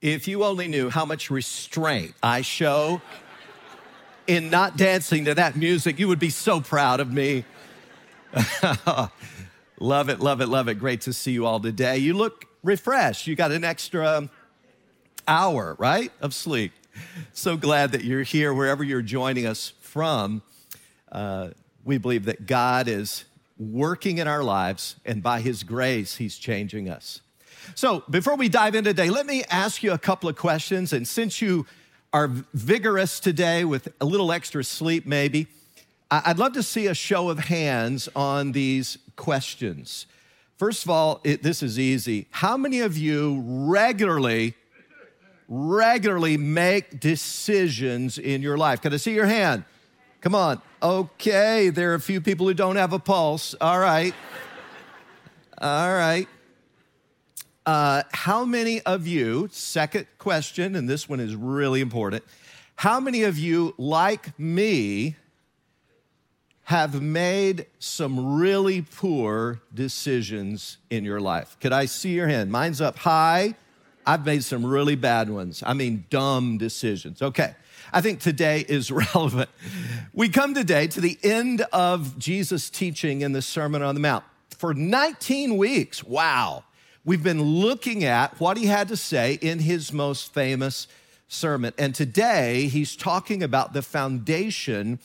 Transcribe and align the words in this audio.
If 0.00 0.28
you 0.28 0.44
only 0.44 0.68
knew 0.68 0.90
how 0.90 1.04
much 1.04 1.28
restraint 1.28 2.14
I 2.22 2.42
show 2.42 3.02
in 4.28 4.48
not 4.48 4.76
dancing 4.76 5.24
to 5.24 5.34
that 5.34 5.56
music, 5.56 5.98
you 5.98 6.06
would 6.06 6.20
be 6.20 6.30
so 6.30 6.60
proud 6.60 7.00
of 7.00 7.12
me. 7.12 7.44
love 9.80 10.08
it, 10.08 10.20
love 10.20 10.40
it, 10.40 10.46
love 10.46 10.68
it. 10.68 10.74
Great 10.74 11.00
to 11.00 11.12
see 11.12 11.32
you 11.32 11.46
all 11.46 11.58
today. 11.58 11.98
You 11.98 12.14
look 12.14 12.44
refreshed. 12.62 13.26
You 13.26 13.34
got 13.34 13.50
an 13.50 13.64
extra 13.64 14.30
hour, 15.26 15.74
right, 15.80 16.12
of 16.20 16.32
sleep. 16.32 16.70
So 17.32 17.56
glad 17.56 17.90
that 17.90 18.04
you're 18.04 18.22
here 18.22 18.54
wherever 18.54 18.84
you're 18.84 19.02
joining 19.02 19.46
us 19.46 19.72
from. 19.80 20.42
Uh, 21.10 21.50
we 21.84 21.98
believe 21.98 22.26
that 22.26 22.46
God 22.46 22.86
is 22.86 23.24
working 23.58 24.18
in 24.18 24.28
our 24.28 24.44
lives, 24.44 24.94
and 25.04 25.24
by 25.24 25.40
His 25.40 25.64
grace, 25.64 26.16
He's 26.16 26.38
changing 26.38 26.88
us. 26.88 27.20
So, 27.74 28.04
before 28.10 28.36
we 28.36 28.48
dive 28.48 28.74
in 28.74 28.84
today, 28.84 29.10
let 29.10 29.26
me 29.26 29.44
ask 29.50 29.82
you 29.82 29.92
a 29.92 29.98
couple 29.98 30.28
of 30.28 30.36
questions. 30.36 30.92
And 30.92 31.06
since 31.06 31.40
you 31.40 31.66
are 32.12 32.28
vigorous 32.54 33.20
today 33.20 33.64
with 33.64 33.88
a 34.00 34.04
little 34.04 34.32
extra 34.32 34.64
sleep, 34.64 35.06
maybe, 35.06 35.46
I'd 36.10 36.38
love 36.38 36.54
to 36.54 36.62
see 36.62 36.86
a 36.86 36.94
show 36.94 37.28
of 37.28 37.38
hands 37.38 38.08
on 38.16 38.52
these 38.52 38.98
questions. 39.16 40.06
First 40.56 40.84
of 40.84 40.90
all, 40.90 41.20
it, 41.22 41.42
this 41.42 41.62
is 41.62 41.78
easy. 41.78 42.26
How 42.30 42.56
many 42.56 42.80
of 42.80 42.96
you 42.96 43.42
regularly, 43.46 44.54
regularly 45.48 46.36
make 46.36 46.98
decisions 46.98 48.18
in 48.18 48.42
your 48.42 48.56
life? 48.56 48.80
Can 48.80 48.92
I 48.92 48.96
see 48.96 49.14
your 49.14 49.26
hand? 49.26 49.64
Come 50.20 50.34
on. 50.34 50.60
Okay, 50.82 51.68
there 51.68 51.92
are 51.92 51.94
a 51.94 52.00
few 52.00 52.20
people 52.20 52.46
who 52.46 52.54
don't 52.54 52.76
have 52.76 52.92
a 52.92 52.98
pulse. 52.98 53.54
All 53.60 53.78
right. 53.78 54.14
All 55.60 55.92
right. 55.92 56.26
Uh, 57.68 58.02
how 58.12 58.46
many 58.46 58.80
of 58.84 59.06
you, 59.06 59.46
second 59.52 60.06
question, 60.16 60.74
and 60.74 60.88
this 60.88 61.06
one 61.06 61.20
is 61.20 61.36
really 61.36 61.82
important, 61.82 62.24
how 62.76 62.98
many 62.98 63.24
of 63.24 63.38
you, 63.38 63.74
like 63.76 64.38
me, 64.38 65.16
have 66.62 67.02
made 67.02 67.66
some 67.78 68.38
really 68.38 68.80
poor 68.80 69.60
decisions 69.74 70.78
in 70.88 71.04
your 71.04 71.20
life? 71.20 71.58
Could 71.60 71.74
I 71.74 71.84
see 71.84 72.14
your 72.14 72.26
hand? 72.26 72.50
Mine's 72.50 72.80
up 72.80 72.96
high. 72.96 73.54
I've 74.06 74.24
made 74.24 74.44
some 74.44 74.64
really 74.64 74.96
bad 74.96 75.28
ones. 75.28 75.62
I 75.66 75.74
mean, 75.74 76.06
dumb 76.08 76.56
decisions. 76.56 77.20
Okay. 77.20 77.54
I 77.92 78.00
think 78.00 78.20
today 78.20 78.64
is 78.66 78.90
relevant. 79.14 79.50
We 80.14 80.30
come 80.30 80.54
today 80.54 80.86
to 80.86 81.02
the 81.02 81.18
end 81.22 81.60
of 81.70 82.18
Jesus' 82.18 82.70
teaching 82.70 83.20
in 83.20 83.32
the 83.32 83.42
Sermon 83.42 83.82
on 83.82 83.94
the 83.94 84.00
Mount. 84.00 84.24
For 84.56 84.72
19 84.72 85.58
weeks, 85.58 86.02
wow, 86.02 86.64
We've 87.04 87.22
been 87.22 87.42
looking 87.42 88.04
at 88.04 88.38
what 88.40 88.56
he 88.56 88.66
had 88.66 88.88
to 88.88 88.96
say 88.96 89.38
in 89.40 89.60
his 89.60 89.92
most 89.92 90.34
famous 90.34 90.88
sermon. 91.28 91.72
And 91.78 91.94
today 91.94 92.66
he's 92.66 92.96
talking 92.96 93.42
about 93.42 93.72
the 93.72 93.82
foundation 93.82 94.98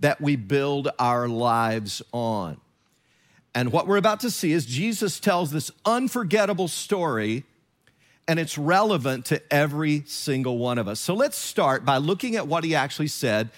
that 0.00 0.20
we 0.20 0.36
build 0.36 0.88
our 0.98 1.28
lives 1.28 2.02
on. 2.12 2.58
And 3.54 3.72
what 3.72 3.86
we're 3.86 3.96
about 3.96 4.20
to 4.20 4.30
see 4.30 4.52
is 4.52 4.66
Jesus 4.66 5.18
tells 5.18 5.50
this 5.50 5.72
unforgettable 5.84 6.68
story, 6.68 7.44
and 8.28 8.38
it's 8.38 8.58
relevant 8.58 9.24
to 9.26 9.42
every 9.52 10.04
single 10.06 10.58
one 10.58 10.78
of 10.78 10.86
us. 10.86 11.00
So 11.00 11.14
let's 11.14 11.36
start 11.36 11.84
by 11.84 11.96
looking 11.96 12.36
at 12.36 12.46
what 12.46 12.62
he 12.62 12.74
actually 12.74 13.08
said, 13.08 13.50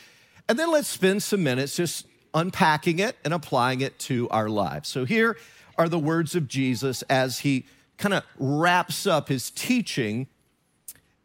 and 0.48 0.58
then 0.58 0.70
let's 0.70 0.88
spend 0.88 1.22
some 1.22 1.42
minutes 1.42 1.77
just 1.77 2.06
unpacking 2.33 2.98
it 2.98 3.16
and 3.24 3.34
applying 3.34 3.80
it 3.83 3.98
to 3.98 4.28
our 4.30 4.48
lives. 4.48 4.88
So 4.88 5.05
here 5.05 5.36
are 5.77 5.88
the 5.88 5.98
words 5.98 6.34
of 6.34 6.48
Jesus 6.48 7.02
as 7.02 7.41
he 7.41 7.66
kind 8.00 8.14
of 8.14 8.24
wraps 8.38 9.06
up 9.06 9.28
his 9.28 9.50
teaching 9.50 10.26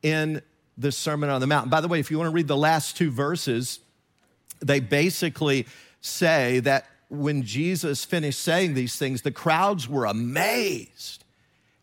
in 0.04 0.42
the 0.78 0.92
Sermon 0.92 1.30
on 1.30 1.42
the 1.42 1.48
Mount. 1.48 1.70
By 1.70 1.82
the 1.82 1.88
way, 1.88 2.00
if 2.00 2.12
you 2.12 2.18
want 2.18 2.30
to 2.30 2.34
read 2.34 2.48
the 2.48 2.58
last 2.58 2.98
two 2.98 3.10
verses, 3.10 3.80
they 4.60 4.80
basically 4.80 5.66
say 6.02 6.60
that 6.60 6.86
when 7.10 7.44
Jesus 7.44 8.04
finished 8.04 8.40
saying 8.40 8.74
these 8.74 8.98
things, 8.98 9.22
the 9.22 9.32
crowds 9.32 9.88
were 9.88 10.06
amazed 10.06 11.24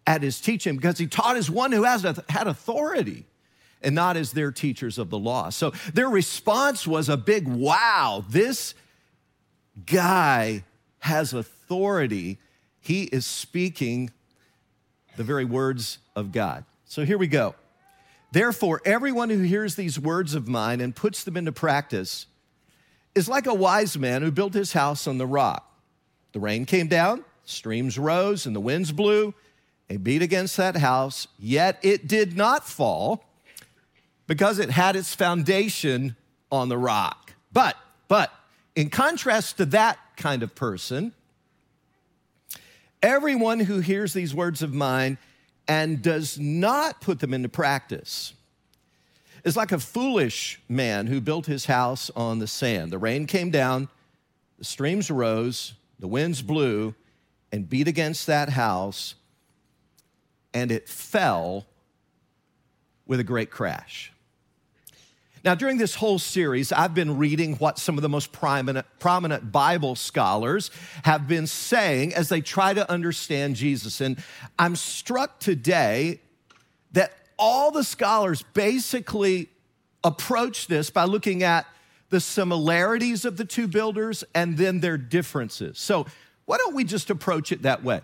at 0.06 0.22
his 0.22 0.41
teaching 0.41 0.76
because 0.76 0.98
he 0.98 1.06
taught 1.06 1.36
as 1.36 1.50
one 1.50 1.72
who 1.72 1.84
has 1.84 2.02
had 2.28 2.47
authority 2.47 3.25
and 3.82 3.94
not 3.94 4.16
as 4.16 4.32
their 4.32 4.52
teachers 4.52 4.98
of 4.98 5.10
the 5.10 5.19
law. 5.19 5.48
So 5.48 5.70
their 5.94 6.08
response 6.08 6.86
was 6.86 7.08
a 7.08 7.16
big 7.16 7.48
wow, 7.48 8.25
this 8.28 8.75
guy 9.86 10.64
has 11.00 11.32
authority. 11.32 12.38
He 12.81 13.04
is 13.04 13.25
speaking 13.25 14.10
the 15.17 15.25
very 15.25 15.45
words 15.45 15.99
of 16.17 16.33
God. 16.33 16.65
So 16.84 17.05
here 17.05 17.19
we 17.19 17.27
go. 17.27 17.55
Therefore, 18.33 18.81
everyone 18.84 19.28
who 19.28 19.43
hears 19.43 19.75
these 19.75 19.99
words 19.99 20.34
of 20.34 20.49
mine 20.49 20.81
and 20.81 20.97
puts 20.97 21.25
them 21.25 21.37
into 21.37 21.53
practice 21.53 22.27
is 23.15 23.28
like 23.28 23.47
a 23.47 23.55
wise 23.55 23.99
man 23.99 24.23
who 24.23 24.31
built 24.31 24.55
his 24.55 24.73
house 24.73 25.06
on 25.06 25.19
the 25.19 25.27
rock. 25.27 25.69
The 26.33 26.41
rain 26.41 26.65
came 26.65 26.89
down, 26.89 27.25
streams 27.45 27.99
rose, 27.99 28.47
and 28.47 28.56
the 28.56 28.61
winds 28.61 28.91
blew 28.91 29.34
and 29.91 30.03
beat 30.03 30.23
against 30.23 30.56
that 30.56 30.77
house, 30.77 31.29
yet 31.39 31.79
it 31.83 32.09
did 32.09 32.37
not 32.37 32.67
fall 32.67 33.25
because 34.27 34.59
it 34.59 34.71
had 34.71 34.97
its 34.97 35.15
foundation 35.15 36.17
on 36.50 36.71
the 36.71 36.79
rock. 36.79 37.34
But, 37.53 37.77
but, 38.09 38.33
in 38.75 38.89
contrast 38.89 39.59
to 39.59 39.67
that 39.67 39.99
kind 40.17 40.43
of 40.43 40.55
person, 40.55 41.12
Everyone 43.02 43.60
who 43.60 43.80
hears 43.80 44.12
these 44.12 44.34
words 44.34 44.62
of 44.62 44.72
mine 44.72 45.18
and 45.66 46.00
does 46.00 46.38
not 46.38 47.00
put 47.00 47.18
them 47.18 47.34
into 47.34 47.48
practice 47.48 48.32
is 49.44 49.56
like 49.56 49.72
a 49.72 49.78
foolish 49.78 50.60
man 50.68 51.08
who 51.08 51.20
built 51.20 51.46
his 51.46 51.66
house 51.66 52.10
on 52.14 52.38
the 52.38 52.46
sand. 52.46 52.92
The 52.92 52.98
rain 52.98 53.26
came 53.26 53.50
down, 53.50 53.88
the 54.58 54.64
streams 54.64 55.10
rose, 55.10 55.74
the 55.98 56.06
winds 56.06 56.42
blew 56.42 56.94
and 57.50 57.68
beat 57.68 57.88
against 57.88 58.26
that 58.28 58.50
house, 58.50 59.14
and 60.54 60.70
it 60.70 60.88
fell 60.88 61.66
with 63.06 63.19
a 63.19 63.24
great 63.24 63.50
crash. 63.50 64.12
Now, 65.44 65.56
during 65.56 65.76
this 65.76 65.97
whole 65.97 66.20
series, 66.20 66.70
I've 66.70 66.94
been 66.94 67.19
reading 67.19 67.56
what 67.56 67.78
some 67.78 67.98
of 67.98 68.03
the 68.03 68.08
most 68.08 68.30
prominent, 68.30 68.86
prominent 69.00 69.50
Bible 69.50 69.97
scholars 69.97 70.70
have 71.03 71.26
been 71.26 71.48
saying 71.48 72.14
as 72.14 72.28
they 72.28 72.41
try 72.41 72.75
to 72.75 72.88
understand 72.88 73.56
Jesus. 73.56 74.00
And 74.00 74.22
I'm 74.56 74.76
struck 74.76 75.41
today 75.41 76.20
that 76.92 77.12
all 77.38 77.72
the 77.72 77.82
scholars 77.82 78.44
basically 78.54 79.48
approach 80.04 80.69
this 80.69 80.91
by 80.91 81.04
looking 81.04 81.42
at 81.42 81.66
the 82.10 82.20
similarities 82.20 83.25
of 83.25 83.36
the 83.36 83.44
two 83.44 83.66
builders 83.66 84.22
and 84.34 84.56
then 84.56 84.78
their 84.78 84.98
differences. 84.98 85.78
So, 85.78 86.06
why 86.44 86.58
don't 86.58 86.75
we 86.75 86.84
just 86.84 87.08
approach 87.08 87.50
it 87.50 87.62
that 87.62 87.82
way? 87.82 88.00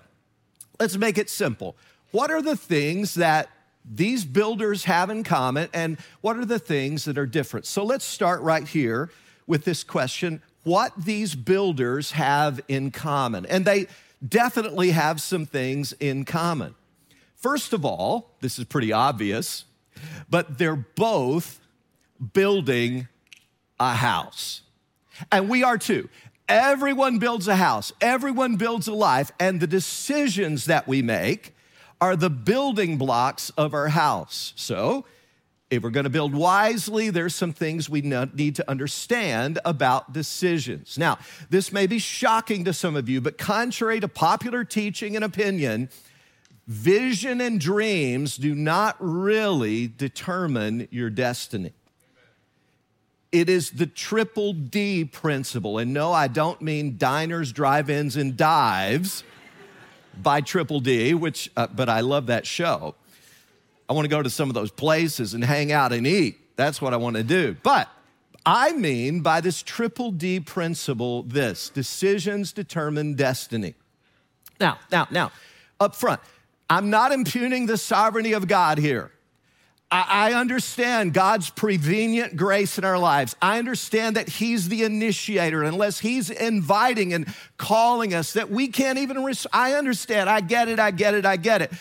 Let's 0.81 0.97
make 0.97 1.19
it 1.19 1.29
simple. 1.29 1.77
What 2.11 2.31
are 2.31 2.41
the 2.41 2.57
things 2.57 3.15
that 3.15 3.49
these 3.91 4.25
builders 4.25 4.85
have 4.85 5.11
in 5.11 5.25
common 5.25 5.69
and 5.73 5.99
what 6.21 6.37
are 6.37 6.45
the 6.45 6.59
things 6.59 7.05
that 7.07 7.19
are 7.19 7.27
different? 7.27 7.67
So 7.67 7.85
let's 7.85 8.05
start 8.05 8.41
right 8.43 8.67
here 8.67 9.11
with 9.47 9.65
this 9.65 9.83
question 9.83 10.43
what 10.65 10.93
these 10.97 11.35
builders 11.35 12.11
have 12.13 12.61
in 12.69 12.91
common. 12.91 13.47
And 13.47 13.65
they 13.65 13.87
definitely 14.27 14.91
have 14.91 15.21
some 15.21 15.47
things 15.47 15.95
in 15.95 16.25
common. 16.25 16.75
First 17.37 17.73
of 17.73 17.85
all, 17.85 18.35
this 18.41 18.59
is 18.59 18.65
pretty 18.65 18.93
obvious, 18.93 19.65
but 20.29 20.59
they're 20.59 20.77
both 20.77 21.61
building 22.35 23.09
a 23.81 23.95
house. 23.95 24.63
And 25.33 25.49
we 25.49 25.63
are 25.63 25.79
too. 25.79 26.09
Everyone 26.49 27.19
builds 27.19 27.47
a 27.47 27.57
house, 27.57 27.93
everyone 28.01 28.57
builds 28.57 28.89
a 28.89 28.95
life, 28.95 29.31
and 29.39 29.61
the 29.61 29.67
decisions 29.67 30.65
that 30.65 30.89
we 30.89 31.03
make 31.03 31.55
are 32.01 32.17
the 32.17 32.31
building 32.31 32.97
blocks 32.97 33.51
of 33.51 33.75
our 33.75 33.89
house. 33.89 34.53
So, 34.57 35.05
if 35.71 35.83
we're 35.83 35.91
going 35.91 36.05
to 36.05 36.11
build 36.11 36.35
wisely, 36.35 37.11
there's 37.11 37.35
some 37.35 37.53
things 37.53 37.91
we 37.91 38.01
need 38.01 38.57
to 38.57 38.71
understand 38.71 39.59
about 39.67 40.15
decisions. 40.15 40.97
Now, 40.97 41.19
this 41.51 41.73
may 41.73 41.87
be 41.87 41.99
shocking 41.99 42.65
to 42.65 42.73
some 42.73 42.97
of 42.97 43.09
you, 43.09 43.21
but 43.21 43.37
contrary 43.37 44.01
to 44.01 44.09
popular 44.09 44.65
teaching 44.65 45.15
and 45.15 45.23
opinion, 45.23 45.91
vision 46.67 47.43
and 47.43 47.61
dreams 47.61 48.39
do 48.39 48.55
not 48.55 48.97
really 48.99 49.89
determine 49.89 50.89
your 50.91 51.11
destiny. 51.11 51.75
It 53.31 53.51
is 53.51 53.73
the 53.73 53.87
triple 53.87 54.55
D 54.55 55.05
principle. 55.05 55.77
And 55.77 55.93
no, 55.93 56.15
I 56.15 56.29
don't 56.29 56.63
mean 56.63 56.97
diners, 56.97 57.53
drive 57.53 57.91
ins, 57.91 58.17
and 58.17 58.39
dives 58.39 59.23
by 60.23 60.41
Triple 60.41 60.81
D, 60.81 61.15
which, 61.15 61.51
uh, 61.57 61.67
but 61.67 61.89
I 61.89 62.01
love 62.01 62.27
that 62.27 62.47
show. 62.47 62.95
I 63.89 63.93
want 63.93 64.05
to 64.05 64.11
go 64.11 64.23
to 64.23 64.31
some 64.31 64.51
of 64.51 64.55
those 64.55 64.71
places 64.71 65.35
and 65.35 65.43
hang 65.43 65.73
out 65.73 65.93
and 65.93 66.07
eat. 66.07 66.57
That's 66.57 66.83
what 66.83 66.93
I 66.93 66.97
want 66.97 67.17
to 67.17 67.23
do. 67.23 67.57
But 67.63 67.89
I 68.45 68.73
mean 68.73 69.21
by 69.21 69.41
this 69.41 69.63
Triple 69.63 70.11
D 70.11 70.41
principle 70.41 71.23
this 71.23 71.71
decisions 71.71 72.53
determine 72.53 73.15
destiny. 73.15 73.75
Now, 74.61 74.79
now, 74.91 75.07
now, 75.11 75.31
up 75.81 75.95
front, 75.95 76.21
I'm 76.69 76.91
not 76.91 77.13
impugning 77.13 77.67
the 77.67 77.79
sovereignty 77.79 78.33
of 78.33 78.49
God 78.49 78.79
here. 78.79 79.13
I 79.91 80.35
understand 80.35 81.15
God's 81.15 81.49
prevenient 81.49 82.37
grace 82.37 82.77
in 82.77 82.85
our 82.85 82.99
lives. 82.99 83.35
I 83.41 83.59
understand 83.59 84.17
that 84.17 84.29
He's 84.29 84.69
the 84.69 84.83
initiator, 84.83 85.63
unless 85.63 85.99
He's 86.01 86.29
inviting 86.29 87.15
and 87.15 87.33
calling 87.57 88.13
us, 88.13 88.35
that 88.35 88.51
we 88.51 88.69
can't 88.69 88.99
even. 88.99 89.25
Res- 89.25 89.47
I 89.51 89.75
understand. 89.75 90.29
I 90.29 90.41
get 90.41 90.69
it. 90.69 90.79
I 90.79 90.91
get 90.91 91.15
it. 91.15 91.25
I 91.25 91.37
get 91.37 91.63
it. 91.63 91.73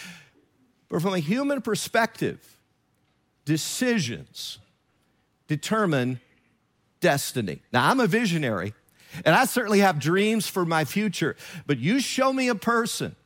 But 0.87 1.01
from 1.01 1.15
a 1.15 1.19
human 1.19 1.61
perspective, 1.61 2.39
decisions 3.43 4.59
determine 5.49 6.21
destiny. 7.01 7.61
Now, 7.73 7.89
I'm 7.89 7.99
a 7.99 8.07
visionary, 8.07 8.73
and 9.25 9.35
I 9.35 9.43
certainly 9.43 9.79
have 9.79 9.99
dreams 9.99 10.47
for 10.47 10.65
my 10.65 10.85
future, 10.85 11.35
but 11.65 11.77
you 11.77 11.99
show 11.99 12.31
me 12.31 12.47
a 12.47 12.55
person 12.55 13.17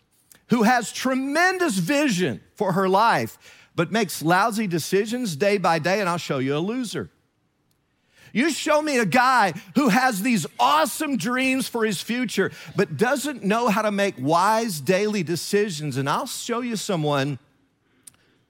who 0.50 0.64
has 0.64 0.92
tremendous 0.92 1.78
vision 1.78 2.42
for 2.56 2.74
her 2.74 2.90
life 2.90 3.38
but 3.76 3.92
makes 3.92 4.22
lousy 4.22 4.68
decisions 4.68 5.36
day 5.36 5.58
by 5.58 5.80
day, 5.80 6.00
and 6.00 6.10
I'll 6.10 6.18
show 6.18 6.40
you 6.40 6.56
a 6.56 6.60
loser. 6.60 7.10
You 8.34 8.52
show 8.52 8.82
me 8.82 8.98
a 8.98 9.06
guy 9.06 9.54
who 9.76 9.90
has 9.90 10.22
these 10.22 10.46
awesome 10.60 11.18
dreams 11.18 11.68
for 11.68 11.86
his 11.86 12.02
future, 12.02 12.52
but 12.76 12.98
doesn't 12.98 13.44
know 13.44 13.68
how 13.68 13.82
to 13.82 13.92
make 13.92 14.16
wise 14.18 14.80
daily 14.80 15.24
decisions, 15.24 15.98
and 15.98 16.10
I'll 16.10 16.28
show 16.28 16.62
you 16.62 16.76
someone 16.76 17.40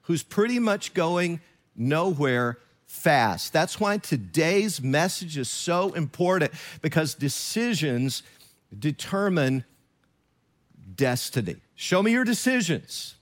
who's 0.02 0.22
pretty 0.22 0.58
much 0.58 0.94
going 0.94 1.40
nowhere 1.74 2.58
fast. 2.86 3.52
That's 3.52 3.80
why 3.80 3.98
today's 3.98 4.82
message 4.82 5.38
is 5.38 5.48
so 5.48 5.92
important 5.94 6.52
because 6.82 7.14
decisions 7.14 8.22
determine 8.78 9.64
destiny. 10.94 11.56
Show 11.74 12.02
me 12.02 12.12
your 12.12 12.24
decisions 12.24 13.14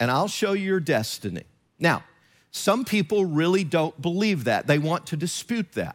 and 0.00 0.10
I'll 0.10 0.28
show 0.28 0.54
you 0.54 0.64
your 0.64 0.80
destiny. 0.80 1.44
Now, 1.78 2.02
some 2.50 2.84
people 2.84 3.24
really 3.24 3.62
don't 3.62 4.00
believe 4.02 4.44
that. 4.44 4.66
They 4.66 4.78
want 4.78 5.06
to 5.08 5.16
dispute 5.16 5.72
that. 5.72 5.94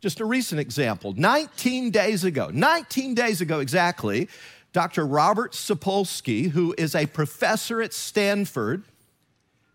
Just 0.00 0.20
a 0.20 0.24
recent 0.24 0.60
example 0.60 1.14
19 1.16 1.90
days 1.90 2.24
ago, 2.24 2.50
19 2.52 3.14
days 3.14 3.40
ago 3.40 3.60
exactly, 3.60 4.28
Dr. 4.72 5.06
Robert 5.06 5.52
Sapolsky, 5.52 6.50
who 6.50 6.74
is 6.76 6.96
a 6.96 7.06
professor 7.06 7.80
at 7.80 7.92
Stanford 7.92 8.82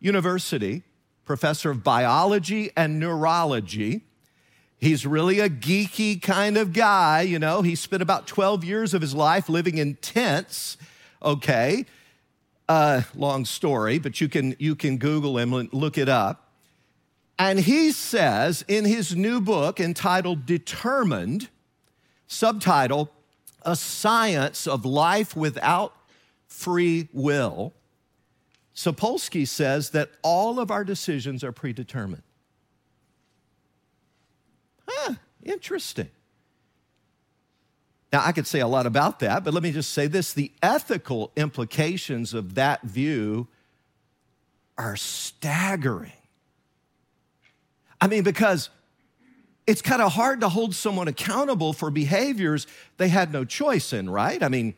University, 0.02 0.84
professor 1.24 1.72
of 1.72 1.84
biology 1.84 2.72
and 2.76 3.00
neurology, 3.00 4.04
He's 4.80 5.06
really 5.06 5.42
a 5.42 5.50
geeky 5.50 6.22
kind 6.22 6.58
of 6.58 6.72
guy, 6.72 7.22
you 7.22 7.38
know. 7.38 7.62
He 7.62 7.76
spent 7.76 8.02
about 8.02 8.28
12 8.28 8.64
years 8.64 8.94
of 8.94 9.02
his 9.02 9.14
life 9.14 9.50
living 9.50 9.78
in 9.78 9.96
tents, 9.96 10.78
okay? 11.22 11.86
Uh, 12.70 13.02
long 13.16 13.46
story, 13.46 13.98
but 13.98 14.22
you 14.22 14.30
can, 14.30 14.56
you 14.60 14.76
can 14.76 14.98
Google 14.98 15.40
him 15.40 15.54
and 15.54 15.74
look 15.74 15.98
it 15.98 16.08
up. 16.08 16.54
And 17.40 17.60
he 17.60 17.92
says 17.92 18.64
in 18.68 18.86
his 18.86 19.16
new 19.16 19.42
book 19.42 19.80
entitled 19.80 20.46
Determined, 20.46 21.50
subtitle, 22.28 23.12
A 23.64 23.76
Science 23.76 24.68
of 24.68 24.86
Life 24.86 25.36
Without 25.36 25.96
Free 26.48 27.08
Will, 27.12 27.74
Sapolsky 28.76 29.48
says 29.48 29.90
that 29.90 30.12
all 30.22 30.60
of 30.60 30.70
our 30.70 30.84
decisions 30.84 31.44
are 31.44 31.52
predetermined. 31.52 32.22
Huh, 34.88 35.16
interesting. 35.44 36.10
Now, 38.12 38.24
I 38.26 38.32
could 38.32 38.48
say 38.48 38.60
a 38.60 38.68
lot 38.68 38.86
about 38.86 39.20
that, 39.20 39.44
but 39.44 39.54
let 39.54 39.62
me 39.62 39.72
just 39.72 39.92
say 39.92 40.08
this 40.08 40.34
the 40.34 40.52
ethical 40.64 41.32
implications 41.36 42.34
of 42.34 42.56
that 42.56 42.82
view 42.84 43.48
are 44.78 44.96
staggering. 44.96 46.12
I 48.02 48.08
mean, 48.08 48.24
because 48.24 48.70
it's 49.68 49.82
kind 49.82 50.02
of 50.02 50.14
hard 50.14 50.42
to 50.42 50.50
hold 50.50 50.74
someone 50.74 51.08
accountable 51.08 51.74
for 51.74 51.92
behaviors 51.92 52.66
they 52.98 53.10
had 53.10 53.32
no 53.32 53.46
choice 53.46 53.94
in, 53.94 54.10
right? 54.10 54.42
I 54.42 54.48
mean, 54.48 54.74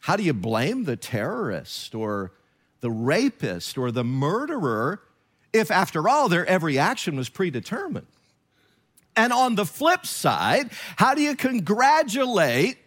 how 0.00 0.16
do 0.16 0.22
you 0.22 0.32
blame 0.32 0.84
the 0.84 0.96
terrorist 0.96 1.94
or 1.94 2.32
the 2.80 2.90
rapist 2.90 3.76
or 3.76 3.90
the 3.90 4.04
murderer 4.04 5.02
if, 5.52 5.70
after 5.70 6.08
all, 6.08 6.28
their 6.28 6.46
every 6.46 6.78
action 6.78 7.16
was 7.16 7.28
predetermined? 7.28 8.06
And 9.16 9.32
on 9.32 9.54
the 9.54 9.66
flip 9.66 10.06
side, 10.06 10.70
how 10.96 11.14
do 11.14 11.22
you 11.22 11.36
congratulate 11.36 12.78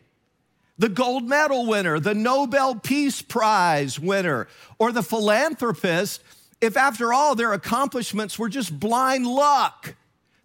the 0.78 0.90
gold 0.90 1.28
medal 1.28 1.68
winner, 1.68 2.00
the 2.00 2.16
Nobel 2.16 2.76
Peace 2.76 3.22
Prize 3.22 4.00
winner, 4.00 4.48
or 4.80 4.92
the 4.92 5.04
philanthropist 5.04 6.24
if, 6.62 6.78
after 6.78 7.14
all, 7.14 7.36
their 7.36 7.54
accomplishments 7.54 8.40
were 8.40 8.50
just 8.50 8.80
blind 8.80 9.28
luck? 9.28 9.96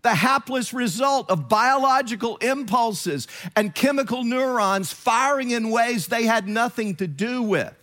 The 0.03 0.15
hapless 0.15 0.73
result 0.73 1.31
of 1.31 1.49
biological 1.49 2.37
impulses 2.39 3.27
and 3.57 3.75
chemical 3.75 4.23
neurons 4.23 4.93
firing 4.93 5.51
in 5.51 5.71
ways 5.71 6.07
they 6.07 6.25
had 6.25 6.49
nothing 6.49 6.97
to 6.97 7.07
do 7.07 7.43
with. 7.43 7.75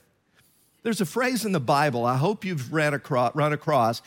There's 0.84 1.02
a 1.02 1.06
phrase 1.06 1.46
in 1.46 1.52
the 1.52 1.60
Bible, 1.60 2.06
I 2.06 2.16
hope 2.18 2.46
you've 2.46 2.72
ran 2.72 2.94
across, 2.94 3.36
run 3.36 3.54
across. 3.54 4.02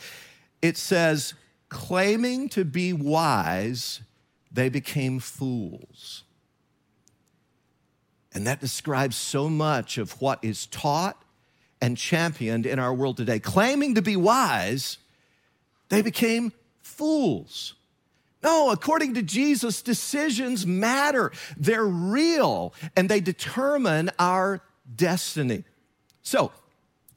It 0.61 0.77
says, 0.77 1.33
claiming 1.69 2.49
to 2.49 2.65
be 2.65 2.93
wise, 2.93 4.01
they 4.51 4.69
became 4.69 5.19
fools. 5.19 6.23
And 8.33 8.45
that 8.45 8.59
describes 8.59 9.15
so 9.15 9.49
much 9.49 9.97
of 9.97 10.21
what 10.21 10.39
is 10.43 10.65
taught 10.67 11.23
and 11.81 11.97
championed 11.97 12.65
in 12.65 12.79
our 12.79 12.93
world 12.93 13.17
today. 13.17 13.39
Claiming 13.39 13.95
to 13.95 14.01
be 14.01 14.15
wise, 14.15 14.97
they 15.89 16.01
became 16.01 16.51
fools. 16.81 17.75
No, 18.41 18.71
according 18.71 19.15
to 19.15 19.21
Jesus, 19.21 19.81
decisions 19.81 20.65
matter. 20.65 21.31
They're 21.57 21.85
real 21.85 22.73
and 22.95 23.09
they 23.09 23.19
determine 23.19 24.11
our 24.17 24.61
destiny. 24.95 25.65
So, 26.21 26.51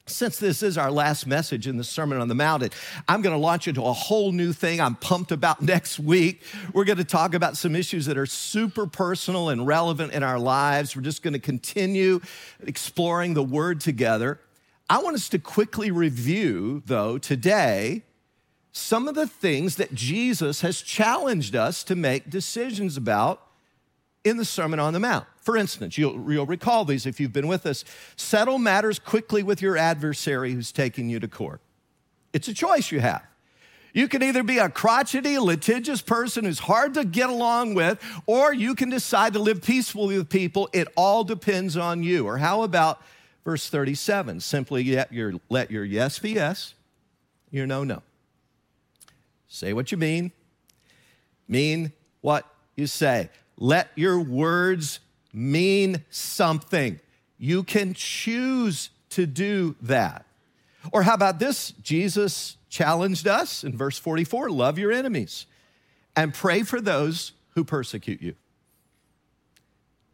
since 0.05 0.37
this 0.37 0.61
is 0.61 0.77
our 0.77 0.91
last 0.91 1.25
message 1.25 1.65
in 1.65 1.77
the 1.77 1.83
Sermon 1.83 2.19
on 2.19 2.27
the 2.27 2.35
Mount, 2.35 2.73
I'm 3.07 3.21
going 3.21 3.33
to 3.33 3.39
launch 3.39 3.69
into 3.69 3.83
a 3.83 3.93
whole 3.93 4.33
new 4.33 4.51
thing 4.51 4.81
I'm 4.81 4.95
pumped 4.95 5.31
about 5.31 5.61
next 5.61 5.97
week. 5.97 6.43
We're 6.73 6.83
going 6.83 6.97
to 6.97 7.05
talk 7.05 7.33
about 7.33 7.55
some 7.55 7.75
issues 7.75 8.05
that 8.07 8.17
are 8.17 8.25
super 8.25 8.85
personal 8.85 9.49
and 9.49 9.65
relevant 9.65 10.11
in 10.11 10.21
our 10.21 10.39
lives. 10.39 10.95
We're 10.95 11.03
just 11.03 11.23
going 11.23 11.33
to 11.33 11.39
continue 11.39 12.19
exploring 12.65 13.33
the 13.33 13.43
Word 13.43 13.79
together. 13.79 14.41
I 14.89 15.01
want 15.01 15.15
us 15.15 15.29
to 15.29 15.39
quickly 15.39 15.89
review, 15.89 16.83
though, 16.85 17.17
today, 17.17 18.03
some 18.73 19.07
of 19.07 19.15
the 19.15 19.27
things 19.27 19.77
that 19.77 19.93
Jesus 19.93 20.61
has 20.61 20.81
challenged 20.81 21.55
us 21.55 21.83
to 21.85 21.95
make 21.95 22.29
decisions 22.29 22.97
about 22.97 23.41
in 24.23 24.37
the 24.37 24.45
Sermon 24.45 24.79
on 24.79 24.93
the 24.93 24.99
Mount. 24.99 25.25
For 25.41 25.57
instance, 25.57 25.97
you'll, 25.97 26.31
you'll, 26.31 26.45
recall 26.45 26.85
these 26.85 27.05
if 27.05 27.19
you've 27.19 27.33
been 27.33 27.47
with 27.47 27.65
us. 27.65 27.83
Settle 28.15 28.57
matters 28.57 28.99
quickly 28.99 29.43
with 29.43 29.61
your 29.61 29.77
adversary 29.77 30.53
who's 30.53 30.71
taking 30.71 31.09
you 31.09 31.19
to 31.19 31.27
court. 31.27 31.59
It's 32.31 32.47
a 32.47 32.53
choice 32.53 32.91
you 32.91 33.01
have. 33.01 33.23
You 33.93 34.07
can 34.07 34.23
either 34.23 34.41
be 34.41 34.57
a 34.57 34.69
crotchety, 34.69 35.37
litigious 35.37 36.01
person 36.01 36.45
who's 36.45 36.59
hard 36.59 36.95
to 36.95 37.05
get 37.05 37.29
along 37.29 37.75
with, 37.75 38.03
or 38.25 38.51
you 38.51 38.73
can 38.73 38.89
decide 38.89 39.33
to 39.33 39.39
live 39.39 39.61
peacefully 39.61 40.17
with 40.17 40.29
people. 40.29 40.67
It 40.73 40.87
all 40.95 41.23
depends 41.23 41.77
on 41.77 42.01
you. 42.01 42.25
Or 42.25 42.39
how 42.39 42.63
about 42.63 43.01
verse 43.43 43.69
37? 43.69 44.39
Simply 44.39 44.95
let 44.95 45.13
your, 45.13 45.33
let 45.49 45.69
your 45.69 45.83
yes 45.83 46.17
be 46.17 46.31
yes, 46.31 46.73
your 47.51 47.67
no, 47.67 47.83
no. 47.83 48.01
Say 49.47 49.73
what 49.73 49.91
you 49.91 49.97
mean, 49.99 50.31
mean 51.47 51.91
what 52.21 52.51
you 52.75 52.87
say. 52.87 53.29
Let 53.63 53.91
your 53.95 54.19
words 54.19 54.99
mean 55.31 56.03
something. 56.09 56.99
You 57.37 57.63
can 57.63 57.93
choose 57.93 58.89
to 59.11 59.25
do 59.25 59.77
that. 59.83 60.25
Or 60.91 61.03
how 61.03 61.13
about 61.13 61.39
this? 61.39 61.71
Jesus 61.81 62.57
challenged 62.67 63.25
us 63.25 63.63
in 63.63 63.77
verse 63.77 63.97
44 63.97 64.49
love 64.49 64.77
your 64.77 64.91
enemies 64.91 65.45
and 66.13 66.33
pray 66.33 66.63
for 66.63 66.81
those 66.81 67.31
who 67.51 67.63
persecute 67.63 68.21
you. 68.21 68.35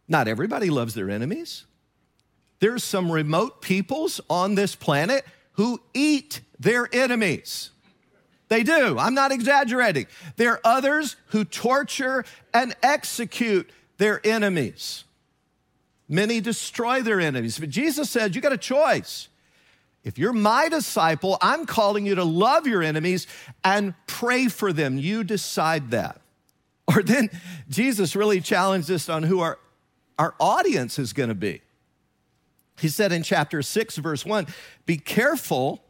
Not 0.08 0.27
everybody 0.27 0.70
loves 0.70 0.94
their 0.94 1.10
enemies. 1.10 1.65
There's 2.60 2.84
some 2.84 3.12
remote 3.12 3.63
peoples 3.63 4.22
on 4.29 4.53
this 4.53 4.75
planet 4.75 5.25
who 5.53 5.82
eat 5.96 6.41
their 6.60 6.88
enemies. 6.94 7.72
They 8.50 8.63
do. 8.63 8.98
I'm 8.98 9.13
not 9.13 9.32
exaggerating. 9.32 10.08
There 10.36 10.53
are 10.53 10.62
others 10.63 11.15
who 11.27 11.46
torture 11.46 12.25
and 12.53 12.75
execute 12.82 13.70
their 13.98 14.25
enemies. 14.25 15.06
Many 16.08 16.41
destroy 16.41 17.03
their 17.03 17.20
enemies. 17.20 17.60
But 17.60 17.70
Jesus 17.70 18.10
said, 18.10 18.36
You 18.36 18.41
got 18.41 18.51
a 18.51 18.58
choice. 18.58 19.29
If 20.03 20.18
you're 20.18 20.34
my 20.34 20.70
disciple, 20.70 21.38
I'm 21.41 21.65
calling 21.65 22.06
you 22.06 22.15
to 22.15 22.24
love 22.24 22.65
your 22.65 22.82
enemies 22.82 23.27
and 23.63 23.94
pray 24.08 24.48
for 24.48 24.74
them. 24.74 24.98
You 24.98 25.24
decide 25.24 25.91
that. 25.91 26.20
Or 26.96 27.03
then 27.03 27.29
Jesus 27.70 28.15
really 28.15 28.41
challenged 28.41 28.89
us 28.89 29.10
on 29.10 29.22
who 29.22 29.41
our, 29.41 29.60
our 30.18 30.34
audience 30.39 30.98
is 30.98 31.13
going 31.13 31.29
to 31.29 31.36
be. 31.36 31.62
He 32.79 32.88
said 32.88 33.12
in 33.12 33.22
chapter 33.22 33.62
6, 33.62 33.98
verse 33.98 34.25
1 34.25 34.48
Be 34.88 34.98
careful 34.98 35.84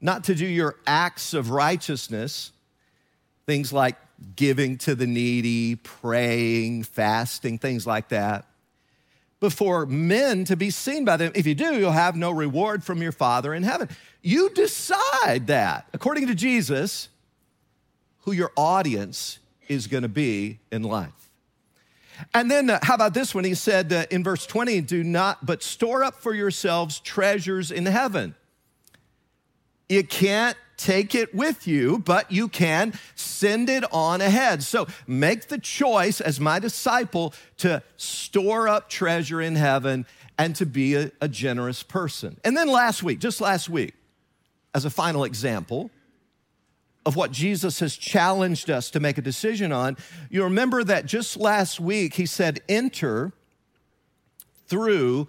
not 0.00 0.24
to 0.24 0.34
do 0.34 0.46
your 0.46 0.76
acts 0.86 1.34
of 1.34 1.50
righteousness, 1.50 2.52
things 3.46 3.72
like 3.72 3.96
giving 4.34 4.78
to 4.78 4.94
the 4.94 5.06
needy, 5.06 5.76
praying, 5.76 6.84
fasting, 6.84 7.58
things 7.58 7.86
like 7.86 8.08
that, 8.08 8.46
before 9.40 9.86
men 9.86 10.44
to 10.44 10.56
be 10.56 10.70
seen 10.70 11.04
by 11.04 11.16
them. 11.16 11.32
If 11.34 11.46
you 11.46 11.54
do, 11.54 11.78
you'll 11.78 11.92
have 11.92 12.16
no 12.16 12.30
reward 12.30 12.82
from 12.82 13.02
your 13.02 13.12
Father 13.12 13.54
in 13.54 13.62
heaven. 13.62 13.88
You 14.22 14.50
decide 14.50 15.46
that, 15.48 15.88
according 15.92 16.26
to 16.28 16.34
Jesus, 16.34 17.08
who 18.22 18.32
your 18.32 18.50
audience 18.56 19.38
is 19.68 19.86
going 19.86 20.02
to 20.02 20.08
be 20.08 20.58
in 20.72 20.82
life. 20.82 21.12
And 22.32 22.50
then, 22.50 22.70
uh, 22.70 22.78
how 22.82 22.94
about 22.94 23.14
this 23.14 23.34
one? 23.34 23.44
He 23.44 23.54
said 23.54 23.92
uh, 23.92 24.06
in 24.10 24.24
verse 24.24 24.46
20, 24.46 24.80
do 24.80 25.04
not, 25.04 25.44
but 25.44 25.62
store 25.62 26.02
up 26.02 26.14
for 26.14 26.34
yourselves 26.34 26.98
treasures 27.00 27.70
in 27.70 27.86
heaven. 27.86 28.34
You 29.88 30.04
can't 30.04 30.56
take 30.76 31.14
it 31.14 31.34
with 31.34 31.66
you, 31.66 31.98
but 31.98 32.30
you 32.30 32.48
can 32.48 32.92
send 33.14 33.68
it 33.70 33.84
on 33.92 34.20
ahead. 34.20 34.62
So 34.62 34.86
make 35.06 35.48
the 35.48 35.58
choice 35.58 36.20
as 36.20 36.38
my 36.38 36.58
disciple 36.58 37.32
to 37.58 37.82
store 37.96 38.68
up 38.68 38.88
treasure 38.88 39.40
in 39.40 39.56
heaven 39.56 40.06
and 40.38 40.54
to 40.56 40.66
be 40.66 40.94
a, 40.94 41.10
a 41.20 41.28
generous 41.28 41.82
person. 41.82 42.38
And 42.44 42.56
then 42.56 42.68
last 42.68 43.02
week, 43.02 43.20
just 43.20 43.40
last 43.40 43.68
week, 43.70 43.94
as 44.74 44.84
a 44.84 44.90
final 44.90 45.24
example, 45.24 45.90
of 47.06 47.14
what 47.14 47.30
Jesus 47.30 47.78
has 47.78 47.96
challenged 47.96 48.68
us 48.68 48.90
to 48.90 49.00
make 49.00 49.16
a 49.16 49.22
decision 49.22 49.70
on, 49.70 49.96
you 50.28 50.42
remember 50.42 50.82
that 50.82 51.06
just 51.06 51.36
last 51.36 51.78
week 51.78 52.14
he 52.14 52.26
said, 52.26 52.60
enter 52.68 53.32
through 54.66 55.28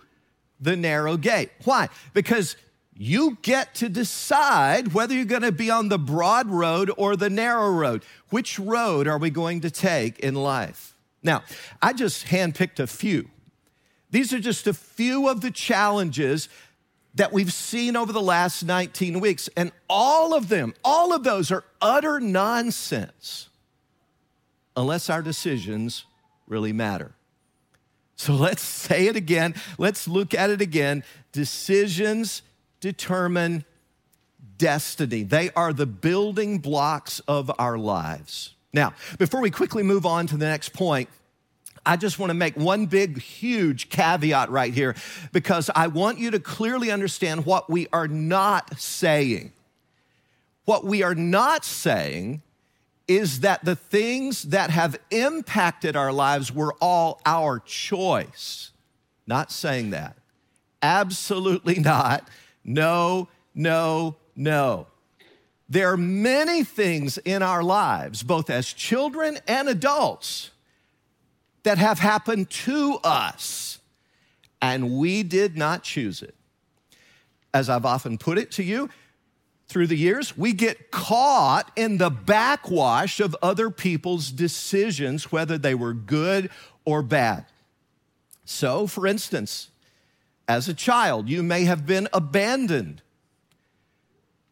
the 0.59 0.75
narrow 0.75 1.17
gate. 1.17 1.51
Why? 1.63 1.87
Because 2.13 2.57
you 2.97 3.37
get 3.41 3.75
to 3.75 3.89
decide 3.89 4.93
whether 4.93 5.13
you're 5.13 5.25
going 5.25 5.43
to 5.43 5.51
be 5.51 5.69
on 5.69 5.89
the 5.89 5.99
broad 5.99 6.49
road 6.49 6.91
or 6.97 7.15
the 7.15 7.29
narrow 7.29 7.69
road. 7.69 8.03
Which 8.29 8.57
road 8.57 9.07
are 9.07 9.17
we 9.17 9.29
going 9.29 9.61
to 9.61 9.69
take 9.69 10.19
in 10.19 10.35
life? 10.35 10.95
Now, 11.21 11.43
I 11.81 11.93
just 11.93 12.27
handpicked 12.27 12.79
a 12.79 12.87
few. 12.87 13.29
These 14.09 14.33
are 14.33 14.39
just 14.39 14.67
a 14.67 14.73
few 14.73 15.27
of 15.27 15.41
the 15.41 15.51
challenges 15.51 16.49
that 17.15 17.33
we've 17.33 17.53
seen 17.53 17.95
over 17.95 18.11
the 18.11 18.21
last 18.21 18.63
19 18.63 19.19
weeks. 19.19 19.49
And 19.55 19.71
all 19.89 20.33
of 20.33 20.49
them, 20.49 20.73
all 20.83 21.13
of 21.13 21.23
those 21.23 21.51
are 21.51 21.63
utter 21.81 22.19
nonsense 22.19 23.49
unless 24.75 25.09
our 25.09 25.21
decisions 25.21 26.05
really 26.47 26.73
matter. 26.73 27.13
So 28.15 28.33
let's 28.33 28.63
say 28.63 29.07
it 29.07 29.15
again. 29.15 29.53
Let's 29.77 30.07
look 30.07 30.33
at 30.33 30.49
it 30.49 30.61
again. 30.61 31.03
Decisions 31.31 32.41
determine 32.79 33.65
destiny, 34.57 35.23
they 35.23 35.49
are 35.51 35.73
the 35.73 35.85
building 35.85 36.59
blocks 36.59 37.19
of 37.21 37.51
our 37.59 37.77
lives. 37.77 38.53
Now, 38.73 38.93
before 39.17 39.41
we 39.41 39.51
quickly 39.51 39.83
move 39.83 40.05
on 40.05 40.27
to 40.27 40.37
the 40.37 40.45
next 40.45 40.69
point, 40.73 41.09
I 41.85 41.95
just 41.95 42.19
want 42.19 42.31
to 42.31 42.33
make 42.33 42.57
one 42.57 42.85
big, 42.85 43.21
huge 43.21 43.89
caveat 43.89 44.49
right 44.49 44.73
here 44.73 44.95
because 45.31 45.69
I 45.73 45.87
want 45.87 46.19
you 46.19 46.31
to 46.31 46.39
clearly 46.39 46.91
understand 46.91 47.45
what 47.45 47.69
we 47.69 47.87
are 47.93 48.09
not 48.09 48.77
saying. 48.77 49.53
What 50.65 50.83
we 50.83 51.01
are 51.01 51.15
not 51.15 51.63
saying 51.63 52.41
is 53.07 53.39
that 53.39 53.63
the 53.63 53.77
things 53.77 54.43
that 54.43 54.69
have 54.69 54.99
impacted 55.11 55.95
our 55.95 56.11
lives 56.11 56.53
were 56.53 56.75
all 56.81 57.21
our 57.25 57.59
choice. 57.59 58.71
Not 59.25 59.49
saying 59.49 59.91
that. 59.91 60.17
Absolutely 60.81 61.75
not. 61.79 62.27
No, 62.67 63.29
no, 63.55 64.17
no. 64.35 64.87
There 65.69 65.91
are 65.91 65.97
many 65.97 66.63
things 66.63 67.17
in 67.17 67.41
our 67.41 67.63
lives, 67.63 68.21
both 68.23 68.49
as 68.49 68.71
children 68.71 69.39
and 69.47 69.67
adults, 69.67 70.51
that 71.63 71.77
have 71.77 71.99
happened 71.99 72.49
to 72.49 72.99
us, 73.03 73.79
and 74.61 74.97
we 74.97 75.23
did 75.23 75.57
not 75.57 75.83
choose 75.83 76.21
it. 76.21 76.35
As 77.53 77.69
I've 77.69 77.85
often 77.85 78.17
put 78.17 78.37
it 78.37 78.51
to 78.51 78.63
you, 78.63 78.89
through 79.67 79.87
the 79.87 79.97
years, 79.97 80.37
we 80.37 80.53
get 80.53 80.91
caught 80.91 81.71
in 81.75 81.97
the 81.97 82.09
backwash 82.09 83.19
of 83.19 83.35
other 83.41 83.69
people's 83.69 84.31
decisions, 84.31 85.31
whether 85.31 85.57
they 85.57 85.75
were 85.75 85.93
good 85.93 86.49
or 86.85 87.01
bad. 87.01 87.45
So, 88.45 88.87
for 88.87 89.05
instance, 89.05 89.69
as 90.47 90.69
a 90.69 90.73
child, 90.73 91.29
you 91.29 91.43
may 91.43 91.65
have 91.65 91.85
been 91.85 92.07
abandoned 92.13 93.01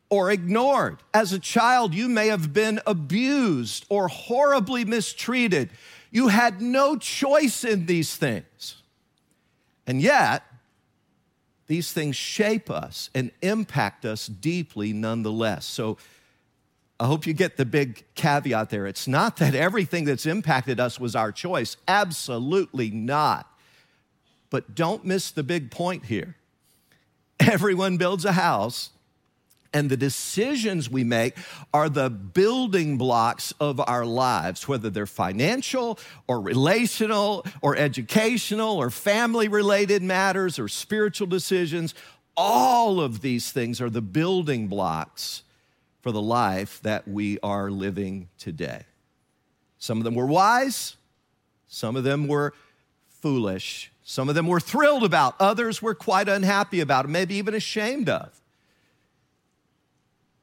or 0.09 0.31
ignored. 0.31 0.97
As 1.13 1.33
a 1.33 1.39
child, 1.39 1.93
you 1.93 2.07
may 2.07 2.27
have 2.27 2.53
been 2.53 2.79
abused 2.85 3.85
or 3.89 4.07
horribly 4.07 4.85
mistreated. 4.85 5.69
You 6.11 6.27
had 6.27 6.61
no 6.61 6.97
choice 6.97 7.63
in 7.63 7.85
these 7.85 8.15
things. 8.15 8.81
And 9.87 10.01
yet, 10.01 10.43
these 11.67 11.91
things 11.91 12.15
shape 12.15 12.69
us 12.69 13.09
and 13.15 13.31
impact 13.41 14.05
us 14.05 14.27
deeply 14.27 14.93
nonetheless. 14.93 15.65
So, 15.65 15.97
I 16.99 17.07
hope 17.07 17.27
you 17.27 17.33
get 17.33 17.57
the 17.57 17.65
big 17.65 18.05
caveat 18.15 18.69
there. 18.69 18.87
It's 18.87 19.07
not 19.07 19.37
that 19.37 19.53
everything 19.53 20.05
that's 20.05 20.25
impacted 20.25 20.79
us 20.79 20.97
was 20.97 21.13
our 21.13 21.31
choice. 21.31 21.75
Absolutely 21.87 22.89
not. 22.89 23.51
But 24.49 24.75
don't 24.75 25.05
miss 25.05 25.31
the 25.31 25.43
big 25.43 25.71
point 25.71 26.05
here. 26.05 26.35
Everyone 27.39 27.97
builds 27.97 28.25
a 28.25 28.31
house, 28.31 28.91
and 29.73 29.89
the 29.89 29.97
decisions 29.97 30.89
we 30.89 31.03
make 31.03 31.35
are 31.73 31.89
the 31.89 32.09
building 32.09 32.97
blocks 32.97 33.53
of 33.59 33.81
our 33.81 34.05
lives, 34.05 34.69
whether 34.69 34.89
they're 34.89 35.05
financial 35.05 35.99
or 36.27 36.39
relational 36.39 37.45
or 37.61 37.75
educational 37.75 38.77
or 38.77 38.89
family 38.89 39.49
related 39.49 40.01
matters 40.01 40.57
or 40.57 40.69
spiritual 40.69 41.27
decisions. 41.27 41.93
All 42.37 43.01
of 43.01 43.19
these 43.19 43.51
things 43.51 43.81
are 43.81 43.89
the 43.89 44.01
building 44.01 44.67
blocks 44.67 45.43
for 46.01 46.13
the 46.13 46.21
life 46.21 46.79
that 46.83 47.07
we 47.07 47.39
are 47.43 47.69
living 47.69 48.29
today. 48.37 48.83
Some 49.77 49.97
of 49.97 50.03
them 50.05 50.15
were 50.15 50.25
wise, 50.25 50.95
some 51.67 51.95
of 51.95 52.03
them 52.05 52.27
were 52.27 52.53
foolish, 53.07 53.91
some 54.07 54.29
of 54.29 54.35
them 54.35 54.45
were 54.45 54.59
thrilled 54.59 55.03
about, 55.03 55.35
others 55.39 55.81
were 55.81 55.95
quite 55.95 56.29
unhappy 56.29 56.79
about, 56.79 57.09
maybe 57.09 57.35
even 57.35 57.55
ashamed 57.55 58.07
of. 58.07 58.39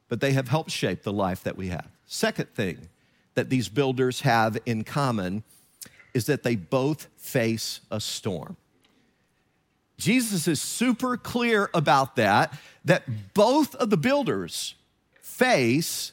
But 0.09 0.19
they 0.19 0.33
have 0.33 0.49
helped 0.49 0.69
shape 0.69 1.03
the 1.03 1.13
life 1.13 1.43
that 1.43 1.55
we 1.55 1.69
have. 1.69 1.87
Second 2.05 2.53
thing 2.53 2.89
that 3.35 3.49
these 3.49 3.69
builders 3.69 4.21
have 4.21 4.57
in 4.65 4.83
common 4.83 5.43
is 6.13 6.25
that 6.25 6.43
they 6.43 6.57
both 6.57 7.07
face 7.15 7.79
a 7.89 8.01
storm. 8.01 8.57
Jesus 9.97 10.45
is 10.45 10.61
super 10.61 11.15
clear 11.15 11.69
about 11.73 12.17
that, 12.17 12.53
that 12.83 13.33
both 13.33 13.75
of 13.75 13.89
the 13.89 13.97
builders 13.97 14.75
face 15.21 16.11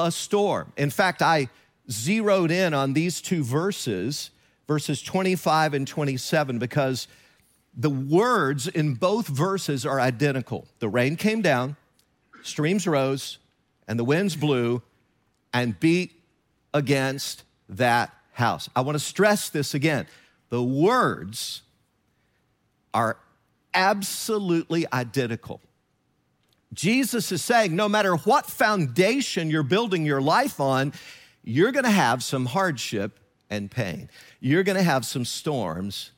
a 0.00 0.10
storm. 0.10 0.72
In 0.76 0.90
fact, 0.90 1.22
I 1.22 1.48
zeroed 1.88 2.50
in 2.50 2.74
on 2.74 2.92
these 2.92 3.20
two 3.20 3.44
verses 3.44 4.30
verses 4.70 5.02
25 5.02 5.74
and 5.74 5.88
27 5.88 6.60
because 6.60 7.08
the 7.76 7.90
words 7.90 8.68
in 8.68 8.94
both 8.94 9.26
verses 9.26 9.84
are 9.84 9.98
identical. 10.00 10.64
The 10.78 10.88
rain 10.88 11.16
came 11.16 11.42
down, 11.42 11.74
streams 12.44 12.86
rose, 12.86 13.38
and 13.88 13.98
the 13.98 14.04
winds 14.04 14.36
blew 14.36 14.80
and 15.52 15.78
beat 15.80 16.12
against 16.72 17.42
that 17.68 18.14
house. 18.30 18.70
I 18.76 18.82
want 18.82 18.94
to 18.94 19.04
stress 19.04 19.48
this 19.48 19.74
again. 19.74 20.06
The 20.50 20.62
words 20.62 21.62
are 22.94 23.16
absolutely 23.74 24.86
identical. 24.92 25.60
Jesus 26.72 27.32
is 27.32 27.42
saying 27.42 27.74
no 27.74 27.88
matter 27.88 28.14
what 28.14 28.46
foundation 28.46 29.50
you're 29.50 29.64
building 29.64 30.06
your 30.06 30.20
life 30.20 30.60
on, 30.60 30.92
you're 31.42 31.72
going 31.72 31.84
to 31.84 31.90
have 31.90 32.22
some 32.22 32.46
hardship 32.46 33.19
and 33.50 33.70
pain 33.70 34.08
you're 34.40 34.64
to 34.64 34.82
have 34.82 35.04
some 35.04 35.24
storms 35.24 36.12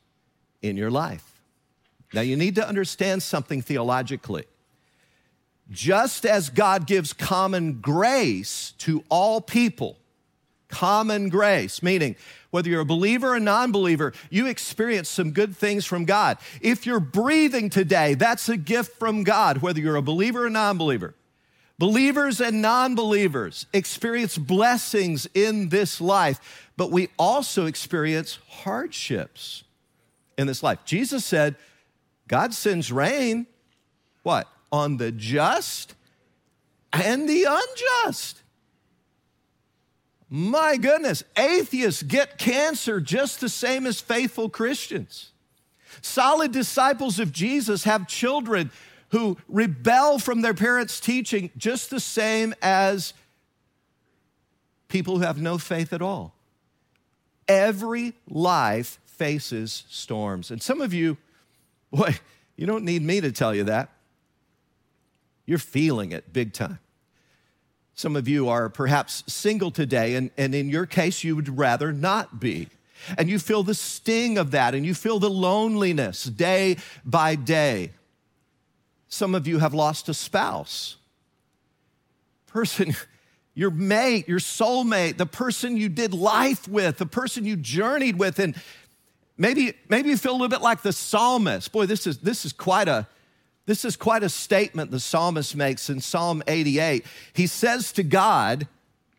in 0.60 0.76
your 0.76 0.90
life. 0.90 1.40
Now, 2.12 2.20
you 2.20 2.36
need 2.36 2.54
to 2.56 2.66
understand 2.66 3.22
something 3.22 3.62
theologically. 3.62 4.44
Just 5.70 6.26
as 6.26 6.50
God 6.50 6.86
gives 6.86 7.12
common 7.12 7.80
grace 7.80 8.74
to 8.78 9.02
all 9.08 9.40
people, 9.40 9.96
common 10.68 11.30
grace, 11.30 11.82
meaning 11.82 12.16
whether 12.50 12.68
you're 12.68 12.82
a 12.82 12.86
believer 12.86 13.34
or 13.34 13.40
non 13.40 13.72
believer, 13.72 14.12
you 14.28 14.46
experience 14.46 15.08
some 15.08 15.30
good 15.30 15.56
things 15.56 15.86
from 15.86 16.04
God. 16.04 16.36
If 16.60 16.84
you're 16.84 17.00
breathing 17.00 17.70
today, 17.70 18.14
that's 18.14 18.48
a 18.48 18.56
gift 18.56 18.98
from 18.98 19.24
God, 19.24 19.58
whether 19.58 19.80
you're 19.80 19.96
a 19.96 20.02
believer 20.02 20.44
or 20.46 20.50
non 20.50 20.76
believer. 20.76 21.14
Believers 21.78 22.40
and 22.40 22.60
non 22.60 22.94
believers 22.94 23.66
experience 23.72 24.36
blessings 24.36 25.26
in 25.34 25.70
this 25.70 26.00
life 26.00 26.61
but 26.76 26.90
we 26.90 27.08
also 27.18 27.66
experience 27.66 28.38
hardships 28.48 29.64
in 30.38 30.46
this 30.46 30.62
life. 30.62 30.78
Jesus 30.84 31.24
said, 31.24 31.56
God 32.28 32.54
sends 32.54 32.90
rain, 32.90 33.46
what? 34.22 34.48
On 34.70 34.96
the 34.96 35.12
just 35.12 35.94
and 36.92 37.28
the 37.28 37.46
unjust. 37.48 38.42
My 40.28 40.78
goodness, 40.78 41.24
atheists 41.36 42.02
get 42.02 42.38
cancer 42.38 43.00
just 43.00 43.40
the 43.40 43.50
same 43.50 43.86
as 43.86 44.00
faithful 44.00 44.48
Christians. 44.48 45.32
Solid 46.00 46.52
disciples 46.52 47.18
of 47.18 47.32
Jesus 47.32 47.84
have 47.84 48.08
children 48.08 48.70
who 49.10 49.36
rebel 49.46 50.18
from 50.18 50.40
their 50.40 50.54
parents' 50.54 51.00
teaching 51.00 51.50
just 51.58 51.90
the 51.90 52.00
same 52.00 52.54
as 52.62 53.12
people 54.88 55.18
who 55.18 55.24
have 55.24 55.40
no 55.40 55.58
faith 55.58 55.92
at 55.92 56.00
all. 56.00 56.34
Every 57.48 58.14
life 58.28 58.98
faces 59.06 59.84
storms. 59.88 60.50
And 60.50 60.62
some 60.62 60.80
of 60.80 60.92
you, 60.94 61.16
boy, 61.90 62.16
you 62.56 62.66
don't 62.66 62.84
need 62.84 63.02
me 63.02 63.20
to 63.20 63.32
tell 63.32 63.54
you 63.54 63.64
that. 63.64 63.90
You're 65.46 65.58
feeling 65.58 66.12
it 66.12 66.32
big 66.32 66.52
time. 66.52 66.78
Some 67.94 68.16
of 68.16 68.26
you 68.26 68.48
are 68.48 68.68
perhaps 68.68 69.22
single 69.26 69.70
today, 69.70 70.14
and, 70.14 70.30
and 70.38 70.54
in 70.54 70.68
your 70.68 70.86
case, 70.86 71.24
you 71.24 71.36
would 71.36 71.58
rather 71.58 71.92
not 71.92 72.40
be. 72.40 72.68
And 73.18 73.28
you 73.28 73.38
feel 73.38 73.62
the 73.62 73.74
sting 73.74 74.38
of 74.38 74.52
that, 74.52 74.74
and 74.74 74.86
you 74.86 74.94
feel 74.94 75.18
the 75.18 75.30
loneliness 75.30 76.24
day 76.24 76.76
by 77.04 77.34
day. 77.34 77.92
Some 79.08 79.34
of 79.34 79.46
you 79.46 79.58
have 79.58 79.74
lost 79.74 80.08
a 80.08 80.14
spouse. 80.14 80.96
Person, 82.46 82.94
your 83.54 83.70
mate, 83.70 84.28
your 84.28 84.38
soulmate, 84.38 85.16
the 85.16 85.26
person 85.26 85.76
you 85.76 85.88
did 85.88 86.14
life 86.14 86.66
with, 86.66 86.98
the 86.98 87.06
person 87.06 87.44
you 87.44 87.56
journeyed 87.56 88.18
with, 88.18 88.38
and 88.38 88.54
maybe, 89.36 89.74
maybe 89.88 90.08
you 90.08 90.16
feel 90.16 90.32
a 90.32 90.34
little 90.34 90.48
bit 90.48 90.62
like 90.62 90.82
the 90.82 90.92
psalmist. 90.92 91.70
Boy, 91.72 91.86
this 91.86 92.06
is, 92.06 92.18
this 92.18 92.44
is 92.44 92.52
quite 92.52 92.88
a, 92.88 93.06
this 93.66 93.84
is 93.84 93.96
quite 93.96 94.22
a 94.22 94.28
statement 94.28 94.90
the 94.90 95.00
psalmist 95.00 95.54
makes 95.54 95.90
in 95.90 96.00
Psalm 96.00 96.42
88. 96.46 97.04
He 97.34 97.46
says 97.46 97.92
to 97.92 98.02
God, 98.02 98.66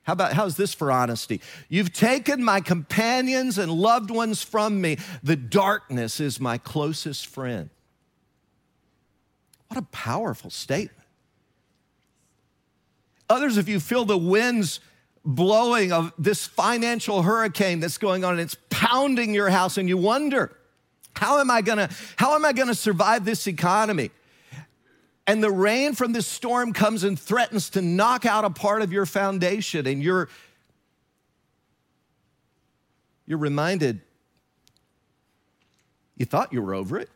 how 0.03 0.13
about 0.13 0.33
how's 0.33 0.57
this 0.57 0.73
for 0.73 0.91
honesty? 0.91 1.39
You've 1.69 1.93
taken 1.93 2.43
my 2.43 2.59
companions 2.59 3.57
and 3.57 3.71
loved 3.71 4.11
ones 4.11 4.43
from 4.43 4.81
me. 4.81 4.97
The 5.23 5.37
darkness 5.37 6.19
is 6.19 6.41
my 6.41 6.57
closest 6.57 7.27
friend. 7.27 7.69
What 9.69 9.79
a 9.79 9.83
powerful 9.83 10.49
statement. 10.49 11.02
Others 13.33 13.57
of 13.57 13.67
you 13.67 13.79
feel 13.79 14.05
the 14.05 14.15
winds 14.15 14.79
blowing 15.25 15.91
of 15.91 16.13
this 16.19 16.45
financial 16.45 17.23
hurricane 17.23 17.79
that's 17.79 17.97
going 17.97 18.23
on 18.23 18.33
and 18.33 18.41
it's 18.41 18.55
pounding 18.69 19.33
your 19.33 19.49
house 19.49 19.79
and 19.79 19.89
you 19.89 19.97
wonder, 19.97 20.55
how 21.15 21.39
am 21.39 21.49
I 21.49 21.63
gonna, 21.63 21.89
how 22.15 22.35
am 22.35 22.45
I 22.45 22.53
gonna 22.53 22.75
survive 22.75 23.25
this 23.25 23.47
economy? 23.47 24.11
And 25.25 25.41
the 25.41 25.49
rain 25.49 25.95
from 25.95 26.13
this 26.13 26.27
storm 26.27 26.73
comes 26.73 27.03
and 27.03 27.19
threatens 27.19 27.71
to 27.71 27.81
knock 27.81 28.27
out 28.27 28.45
a 28.45 28.51
part 28.51 28.83
of 28.83 28.93
your 28.93 29.07
foundation, 29.07 29.87
and 29.87 30.03
you're, 30.03 30.29
you're 33.25 33.39
reminded 33.39 33.99
you 36.17 36.27
thought 36.27 36.53
you 36.53 36.61
were 36.61 36.75
over 36.75 36.99
it 36.99 37.09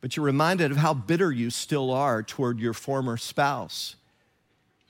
but 0.00 0.16
you're 0.16 0.24
reminded 0.24 0.70
of 0.70 0.76
how 0.76 0.94
bitter 0.94 1.32
you 1.32 1.50
still 1.50 1.90
are 1.90 2.22
toward 2.22 2.60
your 2.60 2.72
former 2.72 3.16
spouse 3.16 3.96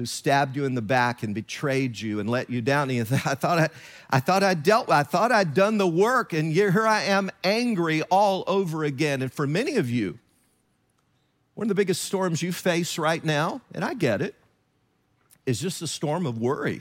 who 0.01 0.07
stabbed 0.07 0.57
you 0.57 0.65
in 0.65 0.75
the 0.75 0.81
back 0.81 1.23
and 1.23 1.35
betrayed 1.35 2.01
you 2.01 2.21
and 2.21 2.31
let 2.31 2.49
you 2.49 2.63
down. 2.63 2.89
And 2.89 3.01
I 3.13 3.35
thought 3.35 3.59
I, 3.59 3.69
I 4.09 4.19
thought 4.19 4.43
I 4.43 4.55
dealt 4.55 4.89
with, 4.89 4.97
I 4.97 5.03
thought 5.03 5.31
I'd 5.31 5.53
done 5.53 5.77
the 5.77 5.87
work, 5.87 6.33
and 6.33 6.51
here 6.51 6.87
I 6.87 7.03
am 7.03 7.31
angry 7.45 8.01
all 8.05 8.43
over 8.47 8.83
again. 8.83 9.21
And 9.21 9.31
for 9.31 9.47
many 9.47 9.77
of 9.77 9.91
you, 9.91 10.19
one 11.53 11.67
of 11.67 11.69
the 11.69 11.75
biggest 11.75 12.05
storms 12.05 12.41
you 12.41 12.51
face 12.51 12.97
right 12.97 13.23
now, 13.23 13.61
and 13.75 13.85
I 13.85 13.93
get 13.93 14.23
it, 14.23 14.35
is 15.45 15.61
just 15.61 15.83
a 15.83 15.87
storm 15.87 16.25
of 16.25 16.39
worry. 16.39 16.81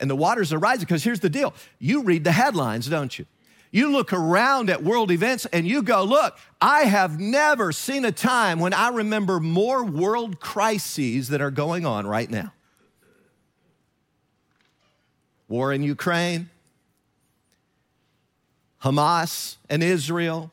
And 0.00 0.08
the 0.08 0.16
waters 0.16 0.54
are 0.54 0.58
rising 0.58 0.86
because 0.86 1.04
here's 1.04 1.20
the 1.20 1.28
deal 1.28 1.52
you 1.78 2.02
read 2.02 2.24
the 2.24 2.32
headlines, 2.32 2.88
don't 2.88 3.18
you? 3.18 3.26
You 3.70 3.90
look 3.90 4.12
around 4.12 4.70
at 4.70 4.82
world 4.82 5.10
events 5.10 5.46
and 5.46 5.66
you 5.66 5.82
go, 5.82 6.04
look, 6.04 6.38
I 6.60 6.82
have 6.82 7.18
never 7.18 7.72
seen 7.72 8.04
a 8.04 8.12
time 8.12 8.58
when 8.58 8.72
I 8.72 8.88
remember 8.88 9.40
more 9.40 9.84
world 9.84 10.40
crises 10.40 11.28
that 11.28 11.40
are 11.40 11.50
going 11.50 11.84
on 11.84 12.06
right 12.06 12.30
now. 12.30 12.52
War 15.48 15.72
in 15.72 15.82
Ukraine, 15.82 16.50
Hamas 18.82 19.56
and 19.68 19.82
Israel, 19.82 20.52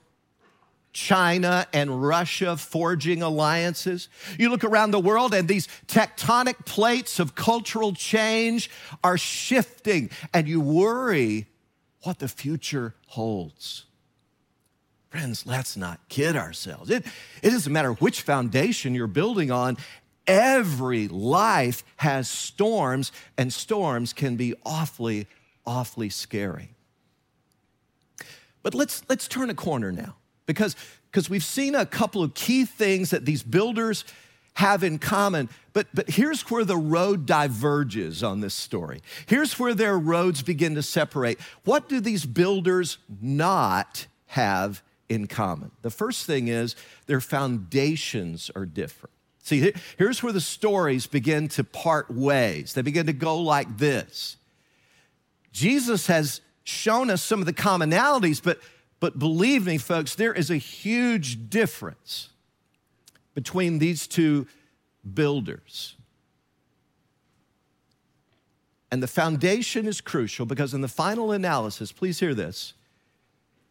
China 0.91 1.67
and 1.73 2.04
Russia 2.04 2.56
forging 2.56 3.23
alliances. 3.23 4.10
You 4.38 4.49
look 4.49 4.63
around 4.63 4.91
the 4.91 4.99
world 4.99 5.34
and 5.34 5.47
these 5.47 5.67
tectonic 5.88 6.65
plates 6.65 7.19
of 7.19 7.34
cultural 7.34 7.93
change 7.93 8.69
are 9.04 9.17
shifting, 9.17 10.12
and 10.34 10.47
you 10.47 10.62
worry 10.62 11.47
what 12.04 12.20
the 12.20 12.28
future 12.28 12.94
holds. 13.08 13.86
Friends, 15.10 15.46
let's 15.46 15.78
not 15.78 16.00
kid 16.10 16.36
ourselves. 16.36 16.89
It, 16.89 17.06
it 17.42 17.50
doesn't 17.52 17.72
matter 17.72 17.94
which 17.94 18.22
foundation 18.22 18.96
you're 18.96 19.08
building 19.08 19.52
on, 19.52 19.78
every 20.26 21.08
life 21.08 21.84
has 21.98 22.30
storms, 22.30 23.12
and 23.38 23.52
storms 23.52 24.12
can 24.13 24.36
be 24.36 24.56
awfully, 24.66 25.28
awfully 25.66 26.10
scary. 26.10 26.70
But 28.63 28.74
let's, 28.74 29.04
let's 29.10 29.28
turn 29.28 29.50
a 29.50 29.54
corner 29.54 29.92
now 29.92 30.16
because, 30.46 30.76
because 31.12 31.30
we've 31.30 31.44
seen 31.44 31.76
a 31.76 31.86
couple 31.86 32.24
of 32.24 32.34
key 32.34 32.66
things 32.66 33.12
that 33.12 33.26
these 33.26 33.44
builders 33.44 34.06
have 34.56 34.84
in 34.84 35.00
common. 35.00 35.50
But, 35.74 35.88
but 35.94 36.10
here's 36.10 36.50
where 36.50 36.66
the 36.66 36.78
road 36.78 37.26
diverges 37.26 38.24
on 38.24 38.42
this 38.42 38.54
story. 38.54 39.02
Here's 39.26 39.58
where 39.58 39.74
their 39.74 39.98
roads 39.98 40.44
begin 40.44 40.76
to 40.76 40.84
separate. 40.84 41.39
What 41.63 41.89
do 41.89 42.00
these 42.00 42.26
builders 42.26 42.98
not 43.22 44.08
have 44.28 44.84
in 45.10 45.28
common? 45.28 45.72
The 45.82 45.89
first 45.89 46.26
thing 46.26 46.48
is 46.48 46.76
their 47.08 47.22
foundations 47.22 48.52
are 48.56 48.66
different. 48.66 49.13
See, 49.42 49.74
here's 49.98 50.24
where 50.24 50.32
the 50.32 50.39
stories 50.39 51.06
begin 51.06 51.50
to 51.50 51.63
part 51.63 52.10
ways. 52.10 52.74
They 52.74 52.82
begin 52.82 53.08
to 53.08 53.13
go 53.13 53.39
like 53.39 53.78
this 53.78 54.38
Jesus 55.52 56.08
has 56.08 56.42
shown 56.63 57.10
us 57.10 57.22
some 57.22 57.39
of 57.39 57.46
the 57.46 57.54
commonalities, 57.54 58.42
but, 58.42 58.60
but 59.00 59.20
believe 59.20 59.66
me, 59.66 59.78
folks, 59.78 60.16
there 60.16 60.34
is 60.34 60.50
a 60.50 60.56
huge 60.56 61.50
difference 61.50 62.30
between 63.34 63.80
these 63.80 64.08
two 64.08 64.48
builders. 65.13 65.96
And 68.91 69.02
the 69.02 69.08
foundation 69.08 69.88
is 69.88 70.02
crucial 70.02 70.46
because, 70.46 70.74
in 70.74 70.82
the 70.82 70.88
final 70.88 71.32
analysis, 71.32 71.91
please 71.91 72.19
hear 72.19 72.34
this 72.34 72.74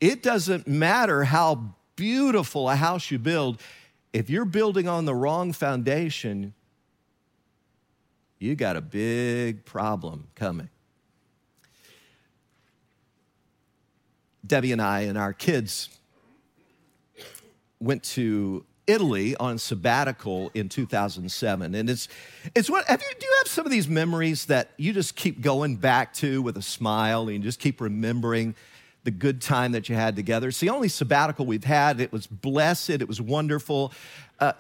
it 0.01 0.21
doesn't 0.21 0.67
matter 0.67 1.23
how 1.23 1.77
beautiful 1.95 2.69
a 2.69 2.75
house 2.75 3.13
you 3.13 3.21
build, 3.21 3.61
if 4.13 4.29
you're 4.29 4.45
building 4.45 4.89
on 4.89 5.05
the 5.05 5.15
wrong 5.15 5.53
foundation, 5.53 6.55
you 8.41 8.57
got 8.57 8.77
a 8.77 8.81
big 8.81 9.65
problem 9.65 10.27
coming. 10.35 10.69
Debbie 14.45 14.73
and 14.73 14.83
I 14.83 15.03
and 15.03 15.17
our 15.17 15.33
kids 15.33 15.89
went 17.79 18.03
to 18.03 18.65
Italy 18.87 19.37
on 19.37 19.59
sabbatical 19.59 20.51
in 20.55 20.69
2007. 20.69 21.75
And 21.75 21.91
it's, 21.91 22.09
it's 22.55 22.69
what, 22.69 22.85
have 22.87 23.01
you, 23.01 23.09
do 23.19 23.27
you 23.27 23.35
have 23.39 23.49
some 23.49 23.65
of 23.65 23.71
these 23.71 23.89
memories 23.89 24.47
that 24.47 24.71
you 24.77 24.93
just 24.93 25.15
keep 25.15 25.41
going 25.41 25.77
back 25.77 26.13
to 26.15 26.43
with 26.43 26.57
a 26.57 26.63
smile 26.63 27.23
and 27.23 27.33
you 27.33 27.39
just 27.39 27.61
keep 27.61 27.81
remembering 27.81 28.55
the 29.05 29.11
good 29.11 29.41
time 29.41 29.73
that 29.73 29.89
you 29.89 29.95
had 29.95 30.17
together? 30.17 30.49
It's 30.49 30.61
the 30.61 30.71
only 30.71 30.89
sabbatical 30.89 31.47
we've 31.47 31.65
had. 31.65 32.01
It 32.01 32.13
was 32.13 32.27
blessed, 32.27 32.91
it 32.91 33.09
was 33.09 33.21
wonderful. 33.21 33.93
Uh, 34.41 34.53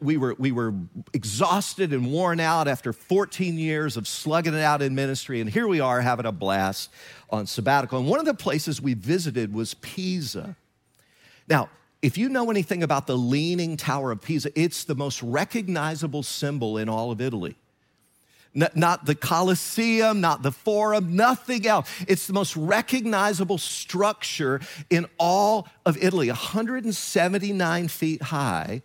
we, 0.00 0.18
were, 0.18 0.34
we 0.38 0.52
were 0.52 0.74
exhausted 1.14 1.94
and 1.94 2.12
worn 2.12 2.40
out 2.40 2.68
after 2.68 2.92
14 2.92 3.56
years 3.56 3.96
of 3.96 4.06
slugging 4.06 4.52
it 4.52 4.60
out 4.60 4.82
in 4.82 4.94
ministry. 4.94 5.40
And 5.40 5.48
here 5.48 5.66
we 5.66 5.80
are 5.80 6.02
having 6.02 6.26
a 6.26 6.32
blast 6.32 6.90
on 7.30 7.46
sabbatical. 7.46 7.98
And 7.98 8.06
one 8.06 8.20
of 8.20 8.26
the 8.26 8.34
places 8.34 8.82
we 8.82 8.92
visited 8.92 9.54
was 9.54 9.72
Pisa. 9.72 10.56
Now, 11.48 11.70
if 12.02 12.16
you 12.16 12.28
know 12.28 12.50
anything 12.50 12.82
about 12.82 13.06
the 13.06 13.16
Leaning 13.16 13.76
Tower 13.76 14.10
of 14.10 14.22
Pisa, 14.22 14.50
it's 14.58 14.84
the 14.84 14.94
most 14.94 15.22
recognizable 15.22 16.22
symbol 16.22 16.78
in 16.78 16.88
all 16.88 17.10
of 17.10 17.20
Italy. 17.20 17.56
Not 18.52 19.04
the 19.04 19.14
Colosseum, 19.14 20.20
not 20.20 20.42
the 20.42 20.50
Forum, 20.50 21.14
nothing 21.14 21.66
else. 21.66 21.88
It's 22.08 22.26
the 22.26 22.32
most 22.32 22.56
recognizable 22.56 23.58
structure 23.58 24.60
in 24.88 25.06
all 25.18 25.68
of 25.86 25.96
Italy, 26.02 26.28
179 26.28 27.88
feet 27.88 28.22
high. 28.22 28.82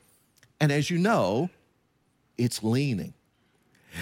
And 0.59 0.71
as 0.71 0.91
you 0.91 0.99
know, 0.99 1.49
it's 2.37 2.63
leaning. 2.63 3.13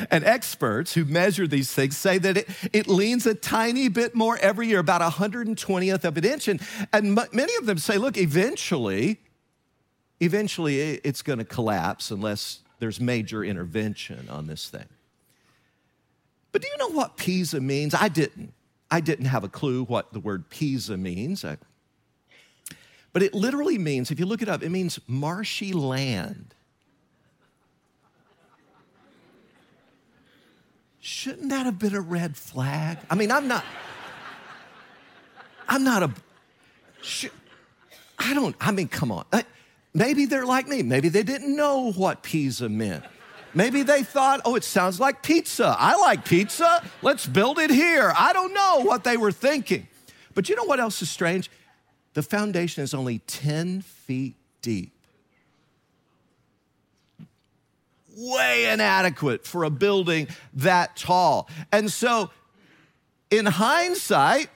And 0.09 0.23
experts 0.23 0.93
who 0.93 1.05
measure 1.05 1.47
these 1.47 1.71
things 1.71 1.97
say 1.97 2.17
that 2.17 2.37
it, 2.37 2.49
it 2.71 2.87
leans 2.87 3.25
a 3.25 3.33
tiny 3.35 3.89
bit 3.89 4.15
more 4.15 4.37
every 4.37 4.67
year, 4.67 4.79
about 4.79 5.01
120th 5.01 6.03
of 6.03 6.17
an 6.17 6.25
inch. 6.25 6.47
And, 6.47 6.61
and 6.91 7.19
many 7.31 7.55
of 7.55 7.65
them 7.65 7.77
say, 7.77 7.97
look, 7.97 8.17
eventually, 8.17 9.19
eventually 10.19 10.79
it's 10.79 11.21
going 11.21 11.39
to 11.39 11.45
collapse 11.45 12.11
unless 12.11 12.59
there's 12.79 12.99
major 12.99 13.43
intervention 13.43 14.27
on 14.29 14.47
this 14.47 14.69
thing. 14.69 14.87
But 16.51 16.61
do 16.61 16.67
you 16.67 16.77
know 16.77 16.95
what 16.95 17.17
Pisa 17.17 17.59
means? 17.59 17.93
I 17.93 18.09
didn't. 18.09 18.53
I 18.91 19.01
didn't 19.01 19.25
have 19.25 19.43
a 19.43 19.49
clue 19.49 19.85
what 19.85 20.13
the 20.13 20.19
word 20.19 20.49
Pisa 20.49 20.97
means. 20.97 21.43
I, 21.43 21.57
but 23.11 23.23
it 23.23 23.33
literally 23.33 23.77
means, 23.77 24.11
if 24.11 24.19
you 24.19 24.25
look 24.25 24.41
it 24.41 24.49
up, 24.49 24.61
it 24.63 24.69
means 24.69 24.99
marshy 25.07 25.73
land. 25.73 26.53
Shouldn't 31.05 31.49
that 31.49 31.65
have 31.65 31.77
been 31.77 31.95
a 31.95 31.99
red 31.99 32.37
flag? 32.37 32.97
I 33.09 33.15
mean, 33.15 33.29
I'm 33.29 33.45
not. 33.45 33.65
I'm 35.67 35.83
not 35.83 36.01
a. 36.01 36.11
I 38.17 38.33
don't. 38.33 38.55
I 38.61 38.71
mean, 38.71 38.87
come 38.87 39.11
on. 39.11 39.25
Uh, 39.29 39.41
maybe 39.93 40.25
they're 40.27 40.45
like 40.45 40.65
me. 40.65 40.81
Maybe 40.81 41.09
they 41.09 41.23
didn't 41.23 41.57
know 41.57 41.91
what 41.91 42.23
Pisa 42.23 42.69
meant. 42.69 43.03
Maybe 43.53 43.83
they 43.83 44.03
thought, 44.03 44.39
oh, 44.45 44.55
it 44.55 44.63
sounds 44.63 44.97
like 44.97 45.21
pizza. 45.23 45.75
I 45.77 45.97
like 45.97 46.23
pizza. 46.23 46.81
Let's 47.01 47.27
build 47.27 47.59
it 47.59 47.69
here. 47.69 48.13
I 48.17 48.31
don't 48.31 48.53
know 48.53 48.83
what 48.85 49.03
they 49.03 49.17
were 49.17 49.33
thinking. 49.33 49.89
But 50.33 50.47
you 50.47 50.55
know 50.55 50.63
what 50.63 50.79
else 50.79 51.01
is 51.01 51.09
strange? 51.09 51.51
The 52.13 52.23
foundation 52.23 52.81
is 52.81 52.93
only 52.93 53.19
10 53.19 53.81
feet 53.81 54.35
deep. 54.61 54.92
Way 58.15 58.71
inadequate 58.71 59.45
for 59.45 59.63
a 59.63 59.69
building 59.69 60.27
that 60.53 60.95
tall. 60.95 61.49
And 61.71 61.91
so, 61.91 62.29
in 63.31 63.45
hindsight, 63.45 64.49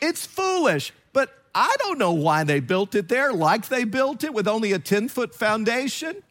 it's 0.00 0.26
foolish. 0.26 0.92
But 1.12 1.30
I 1.54 1.74
don't 1.78 1.98
know 1.98 2.12
why 2.12 2.44
they 2.44 2.60
built 2.60 2.94
it 2.94 3.08
there 3.08 3.32
like 3.32 3.68
they 3.68 3.84
built 3.84 4.24
it 4.24 4.34
with 4.34 4.46
only 4.46 4.72
a 4.72 4.78
10 4.78 5.08
foot 5.08 5.34
foundation 5.34 6.22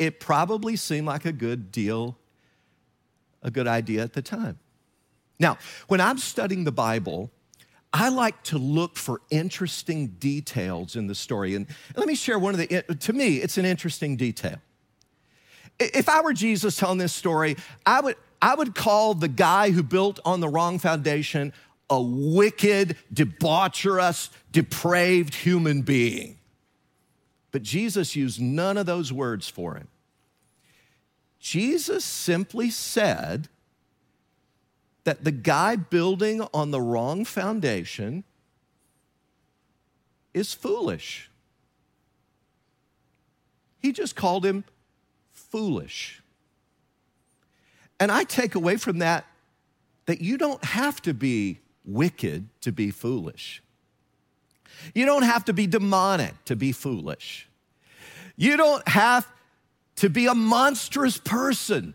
it 0.00 0.18
probably 0.18 0.76
seemed 0.76 1.06
like 1.06 1.26
a 1.26 1.32
good 1.32 1.70
deal, 1.70 2.16
a 3.42 3.50
good 3.50 3.68
idea 3.68 4.02
at 4.02 4.14
the 4.14 4.22
time. 4.22 4.58
Now, 5.38 5.58
when 5.88 6.00
I'm 6.00 6.16
studying 6.16 6.64
the 6.64 6.72
Bible, 6.72 7.30
I 7.92 8.08
like 8.08 8.42
to 8.44 8.56
look 8.56 8.96
for 8.96 9.20
interesting 9.28 10.06
details 10.18 10.96
in 10.96 11.06
the 11.06 11.14
story. 11.14 11.54
And 11.54 11.66
let 11.96 12.08
me 12.08 12.14
share 12.14 12.38
one 12.38 12.54
of 12.54 12.66
the, 12.66 12.82
to 12.82 13.12
me, 13.12 13.36
it's 13.36 13.58
an 13.58 13.66
interesting 13.66 14.16
detail. 14.16 14.56
If 15.80 16.08
I 16.08 16.20
were 16.20 16.34
Jesus 16.34 16.76
telling 16.76 16.98
this 16.98 17.12
story, 17.12 17.56
I 17.86 18.00
would, 18.00 18.16
I 18.40 18.54
would 18.54 18.74
call 18.74 19.14
the 19.14 19.28
guy 19.28 19.70
who 19.70 19.82
built 19.82 20.20
on 20.24 20.40
the 20.40 20.48
wrong 20.48 20.78
foundation 20.78 21.52
a 21.88 22.00
wicked, 22.00 22.96
debaucherous, 23.12 24.28
depraved 24.52 25.34
human 25.34 25.82
being. 25.82 26.38
But 27.50 27.62
Jesus 27.62 28.14
used 28.14 28.40
none 28.40 28.76
of 28.76 28.86
those 28.86 29.12
words 29.12 29.48
for 29.48 29.74
him. 29.74 29.88
Jesus 31.40 32.04
simply 32.04 32.70
said 32.70 33.48
that 35.04 35.24
the 35.24 35.32
guy 35.32 35.74
building 35.74 36.46
on 36.54 36.70
the 36.70 36.80
wrong 36.80 37.24
foundation 37.24 38.22
is 40.32 40.52
foolish. 40.52 41.30
He 43.80 43.92
just 43.92 44.14
called 44.14 44.44
him 44.44 44.64
foolish. 45.50 46.22
And 47.98 48.10
I 48.10 48.24
take 48.24 48.54
away 48.54 48.76
from 48.76 48.98
that 48.98 49.26
that 50.06 50.20
you 50.20 50.38
don't 50.38 50.64
have 50.64 51.00
to 51.02 51.14
be 51.14 51.60
wicked 51.84 52.48
to 52.62 52.72
be 52.72 52.90
foolish. 52.90 53.62
You 54.94 55.04
don't 55.06 55.22
have 55.22 55.44
to 55.44 55.52
be 55.52 55.66
demonic 55.66 56.34
to 56.46 56.56
be 56.56 56.72
foolish. 56.72 57.48
You 58.36 58.56
don't 58.56 58.86
have 58.88 59.30
to 59.96 60.08
be 60.08 60.26
a 60.26 60.34
monstrous 60.34 61.18
person, 61.18 61.94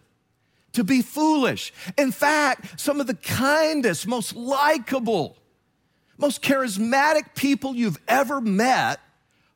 to 0.73 0.83
be 0.83 1.01
foolish. 1.01 1.73
In 1.97 2.11
fact, 2.11 2.79
some 2.79 3.01
of 3.01 3.07
the 3.07 3.15
kindest, 3.15 4.05
most 4.05 4.35
likable, 4.35 5.37
most 6.17 6.43
charismatic 6.43 7.33
people 7.33 7.75
you've 7.75 7.99
ever 8.07 8.39
met, 8.39 8.99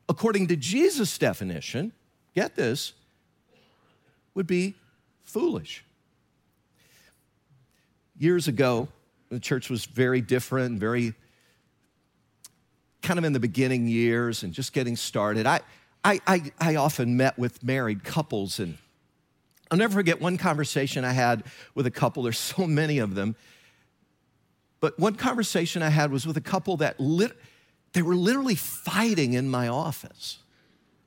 according 0.08 0.48
to 0.48 0.56
Jesus' 0.56 1.16
definition, 1.16 1.92
get 2.34 2.56
this, 2.56 2.92
would 4.34 4.46
be 4.46 4.74
foolish. 5.22 5.84
Years 8.18 8.48
ago, 8.48 8.88
the 9.30 9.40
church 9.40 9.70
was 9.70 9.84
very 9.84 10.20
different, 10.20 10.78
very 10.78 11.14
kind 13.02 13.18
of 13.18 13.24
in 13.24 13.32
the 13.32 13.40
beginning 13.40 13.86
years 13.86 14.42
and 14.42 14.52
just 14.52 14.72
getting 14.72 14.96
started. 14.96 15.46
I, 15.46 15.60
I, 16.04 16.20
I, 16.26 16.52
I 16.58 16.76
often 16.76 17.16
met 17.16 17.38
with 17.38 17.62
married 17.62 18.04
couples, 18.04 18.58
and 18.58 18.76
I'll 19.70 19.78
never 19.78 19.94
forget 19.94 20.20
one 20.20 20.36
conversation 20.36 21.04
I 21.04 21.12
had 21.12 21.44
with 21.74 21.86
a 21.86 21.90
couple. 21.90 22.22
There's 22.22 22.38
so 22.38 22.66
many 22.66 22.98
of 22.98 23.14
them. 23.14 23.36
But 24.80 24.98
one 24.98 25.14
conversation 25.14 25.82
I 25.82 25.90
had 25.90 26.10
was 26.10 26.26
with 26.26 26.36
a 26.36 26.42
couple 26.42 26.78
that 26.78 26.98
lit, 26.98 27.36
they 27.92 28.02
were 28.02 28.14
literally 28.14 28.54
fighting 28.54 29.34
in 29.34 29.48
my 29.48 29.68
office, 29.68 30.38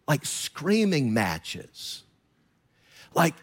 like 0.08 0.26
screaming 0.26 1.14
matches. 1.14 2.03
Like 3.14 3.36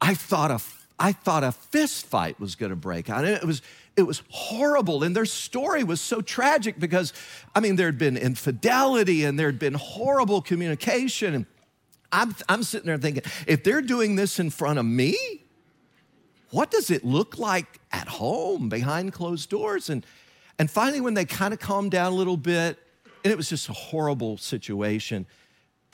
I 0.00 0.14
thought 0.14 0.50
a, 0.50 0.60
I 0.98 1.12
thought 1.12 1.44
a 1.44 1.52
fist 1.52 2.06
fight 2.06 2.38
was 2.38 2.54
gonna 2.54 2.76
break 2.76 3.08
out. 3.10 3.24
It 3.24 3.44
was, 3.44 3.62
it 3.96 4.02
was 4.02 4.22
horrible. 4.28 5.02
And 5.02 5.14
their 5.14 5.24
story 5.24 5.84
was 5.84 6.00
so 6.00 6.20
tragic 6.20 6.78
because, 6.78 7.12
I 7.54 7.60
mean, 7.60 7.76
there 7.76 7.86
had 7.86 7.98
been 7.98 8.16
infidelity 8.16 9.24
and 9.24 9.38
there 9.38 9.46
had 9.46 9.58
been 9.58 9.74
horrible 9.74 10.42
communication. 10.42 11.34
And 11.34 11.46
I'm, 12.12 12.34
I'm 12.48 12.62
sitting 12.62 12.86
there 12.86 12.98
thinking, 12.98 13.22
if 13.46 13.64
they're 13.64 13.82
doing 13.82 14.16
this 14.16 14.38
in 14.38 14.50
front 14.50 14.78
of 14.78 14.84
me, 14.84 15.16
what 16.50 16.70
does 16.70 16.90
it 16.90 17.04
look 17.04 17.38
like 17.38 17.80
at 17.90 18.06
home 18.06 18.68
behind 18.68 19.12
closed 19.12 19.50
doors? 19.50 19.90
And, 19.90 20.06
and 20.58 20.70
finally, 20.70 21.00
when 21.00 21.14
they 21.14 21.24
kind 21.24 21.52
of 21.52 21.58
calmed 21.58 21.90
down 21.90 22.12
a 22.12 22.14
little 22.14 22.36
bit, 22.36 22.78
and 23.24 23.32
it 23.32 23.36
was 23.36 23.48
just 23.48 23.68
a 23.68 23.72
horrible 23.72 24.36
situation, 24.36 25.26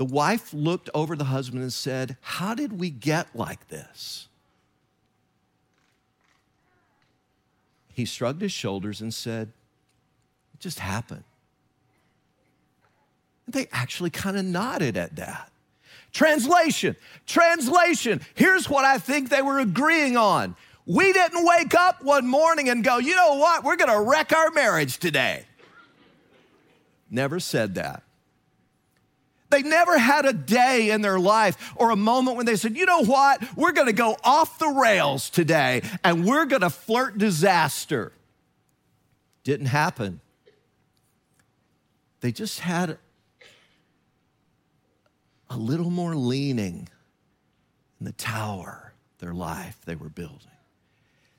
the 0.01 0.07
wife 0.07 0.55
looked 0.55 0.89
over 0.95 1.15
the 1.15 1.25
husband 1.25 1.61
and 1.61 1.71
said, 1.71 2.17
How 2.23 2.55
did 2.55 2.81
we 2.81 2.89
get 2.89 3.37
like 3.37 3.69
this? 3.69 4.29
He 7.93 8.07
shrugged 8.07 8.41
his 8.41 8.51
shoulders 8.51 9.03
and 9.03 9.13
said, 9.13 9.53
It 10.55 10.61
just 10.61 10.79
happened. 10.79 11.25
And 13.45 13.53
they 13.53 13.67
actually 13.73 14.09
kind 14.09 14.39
of 14.39 14.45
nodded 14.47 14.97
at 14.97 15.17
that. 15.17 15.53
Translation, 16.15 16.97
translation. 17.27 18.23
Here's 18.33 18.71
what 18.71 18.87
I 18.87 18.97
think 18.97 19.29
they 19.29 19.43
were 19.43 19.59
agreeing 19.59 20.17
on. 20.17 20.57
We 20.87 21.13
didn't 21.13 21.45
wake 21.45 21.75
up 21.75 22.03
one 22.03 22.27
morning 22.27 22.71
and 22.71 22.83
go, 22.83 22.97
you 22.97 23.15
know 23.15 23.35
what, 23.35 23.65
we're 23.65 23.77
gonna 23.77 24.01
wreck 24.01 24.33
our 24.33 24.51
marriage 24.53 24.97
today. 24.97 25.45
Never 27.11 27.39
said 27.39 27.75
that. 27.75 28.03
They 29.51 29.63
never 29.63 29.99
had 29.99 30.25
a 30.27 30.33
day 30.33 30.91
in 30.91 31.03
their 31.03 31.19
life 31.19 31.73
or 31.77 31.91
a 31.91 31.97
moment 31.97 32.37
when 32.37 32.47
they 32.47 32.57
said, 32.57 32.77
you 32.77 32.87
know 32.87 33.05
what, 33.05 33.43
we're 33.57 33.73
gonna 33.73 33.93
go 33.93 34.17
off 34.23 34.59
the 34.59 34.69
rails 34.69 35.29
today 35.29 35.83
and 36.05 36.25
we're 36.25 36.47
gonna 36.47 36.71
flirt 36.71 37.19
disaster. 37.19 38.13
Didn't 39.43 39.67
happen. 39.67 40.21
They 42.21 42.33
just 42.33 42.61
had 42.61 42.99
a 45.49 45.57
little 45.57 45.91
more 45.91 46.15
leaning 46.15 46.89
in 47.99 48.07
the 48.07 48.13
tower, 48.13 48.93
their 49.19 49.35
life 49.35 49.79
they 49.85 49.97
were 49.97 50.09
building. 50.09 50.47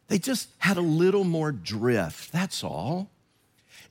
They 0.09 0.19
just 0.19 0.49
had 0.57 0.75
a 0.75 0.81
little 0.81 1.23
more 1.23 1.53
drift, 1.53 2.33
that's 2.33 2.63
all. 2.63 3.09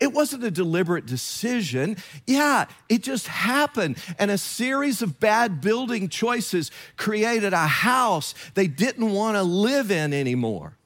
It 0.01 0.15
wasn't 0.15 0.45
a 0.45 0.51
deliberate 0.51 1.05
decision. 1.05 1.99
Yeah, 2.27 2.65
it 2.89 3.03
just 3.03 3.27
happened. 3.27 3.99
And 4.19 4.31
a 4.31 4.39
series 4.39 5.03
of 5.03 5.21
bad 5.21 5.61
building 5.61 6.09
choices 6.09 6.71
created 6.97 7.53
a 7.53 7.67
house 7.67 8.35
they 8.55 8.67
didn't 8.67 9.13
want 9.13 9.37
to 9.37 9.43
live 9.43 9.91
in 9.91 10.15
anymore. 10.15 10.79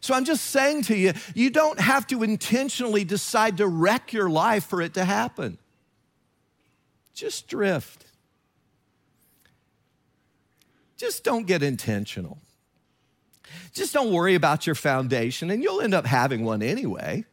So 0.00 0.14
I'm 0.14 0.24
just 0.24 0.44
saying 0.44 0.82
to 0.82 0.96
you, 0.96 1.14
you 1.34 1.50
don't 1.50 1.80
have 1.80 2.06
to 2.08 2.22
intentionally 2.22 3.04
decide 3.04 3.56
to 3.56 3.66
wreck 3.66 4.12
your 4.12 4.30
life 4.30 4.64
for 4.64 4.80
it 4.80 4.94
to 4.94 5.04
happen. 5.04 5.58
Just 7.14 7.48
drift. 7.48 8.04
Just 10.96 11.24
don't 11.24 11.46
get 11.46 11.62
intentional. 11.62 12.38
Just 13.72 13.92
don't 13.92 14.12
worry 14.12 14.34
about 14.34 14.66
your 14.66 14.74
foundation, 14.74 15.50
and 15.50 15.62
you'll 15.62 15.80
end 15.80 15.94
up 15.94 16.06
having 16.06 16.44
one 16.44 16.62
anyway. 16.62 17.24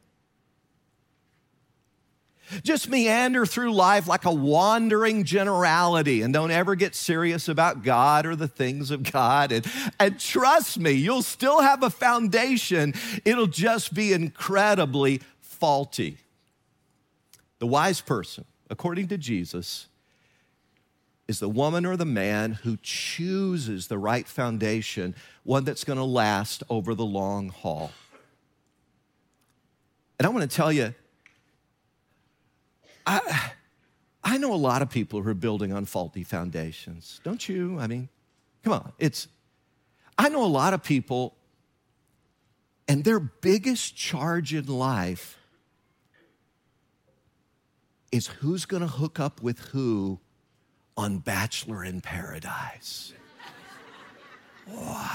Just 2.64 2.90
meander 2.90 3.46
through 3.46 3.74
life 3.74 4.08
like 4.08 4.26
a 4.26 4.34
wandering 4.34 5.24
generality 5.24 6.22
and 6.22 6.34
don't 6.34 6.52
ever 6.52 6.76
get 6.76 6.96
serious 6.96 7.48
about 7.48 7.84
God 7.84 8.26
or 8.26 8.36
the 8.36 8.48
things 8.48 8.92
of 8.92 9.04
God. 9.10 9.52
And, 9.52 9.66
and 10.00 10.20
trust 10.20 10.80
me, 10.80 10.92
you'll 10.92 11.24
still 11.24 11.62
have 11.62 11.84
a 11.84 11.90
foundation, 11.90 12.94
it'll 13.26 13.48
just 13.48 13.94
be 13.94 14.14
incredibly 14.14 15.22
faulty. 15.40 16.18
The 17.60 17.68
wise 17.68 18.02
person, 18.02 18.46
according 18.70 19.08
to 19.10 19.18
Jesus, 19.18 19.88
is 21.28 21.40
the 21.40 21.50
woman 21.50 21.86
or 21.86 21.96
the 21.96 22.06
man 22.06 22.54
who 22.54 22.78
chooses 22.82 23.88
the 23.88 23.98
right 23.98 24.28
foundation, 24.28 25.16
one 25.44 25.64
that's 25.64 25.84
going 25.84 25.98
to 25.98 26.04
last 26.04 26.64
over 26.70 26.94
the 26.94 27.06
long 27.06 27.50
haul. 27.50 27.92
And 30.20 30.26
I 30.28 30.30
want 30.30 30.50
to 30.50 30.56
tell 30.56 30.72
you, 30.72 30.94
I, 33.12 33.52
I 34.24 34.38
know 34.38 34.54
a 34.54 34.56
lot 34.56 34.82
of 34.82 34.90
people 34.90 35.22
who 35.22 35.30
are 35.30 35.34
building 35.34 35.74
on 35.74 35.86
faulty 35.86 36.24
foundations. 36.24 37.20
Don't 37.24 37.48
you? 37.50 37.78
I 37.80 37.88
mean, 37.88 38.10
come 38.64 38.74
on. 38.74 38.94
It's 39.00 39.28
I 40.18 40.30
know 40.30 40.44
a 40.44 40.48
lot 40.48 40.74
of 40.74 40.84
people 40.84 41.36
and 42.88 43.04
their 43.04 43.20
biggest 43.20 43.96
charge 43.96 44.54
in 44.54 44.66
life 44.68 45.38
is 48.12 48.28
who's 48.28 48.66
going 48.66 48.82
to 48.82 48.88
hook 48.88 49.20
up 49.20 49.42
with 49.42 49.60
who 49.60 50.20
on 50.98 51.20
Bachelor 51.20 51.84
in 51.84 52.02
Paradise. 52.02 53.14
Wow. 54.68 55.08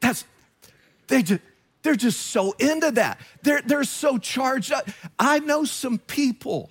That's, 0.00 0.24
they 1.08 1.22
just, 1.22 1.40
they're 1.82 1.96
just 1.96 2.20
so 2.20 2.52
into 2.58 2.92
that. 2.92 3.20
They're, 3.42 3.62
they're 3.62 3.84
so 3.84 4.18
charged 4.18 4.72
up. 4.72 4.88
I 5.18 5.40
know 5.40 5.64
some 5.64 5.98
people, 5.98 6.70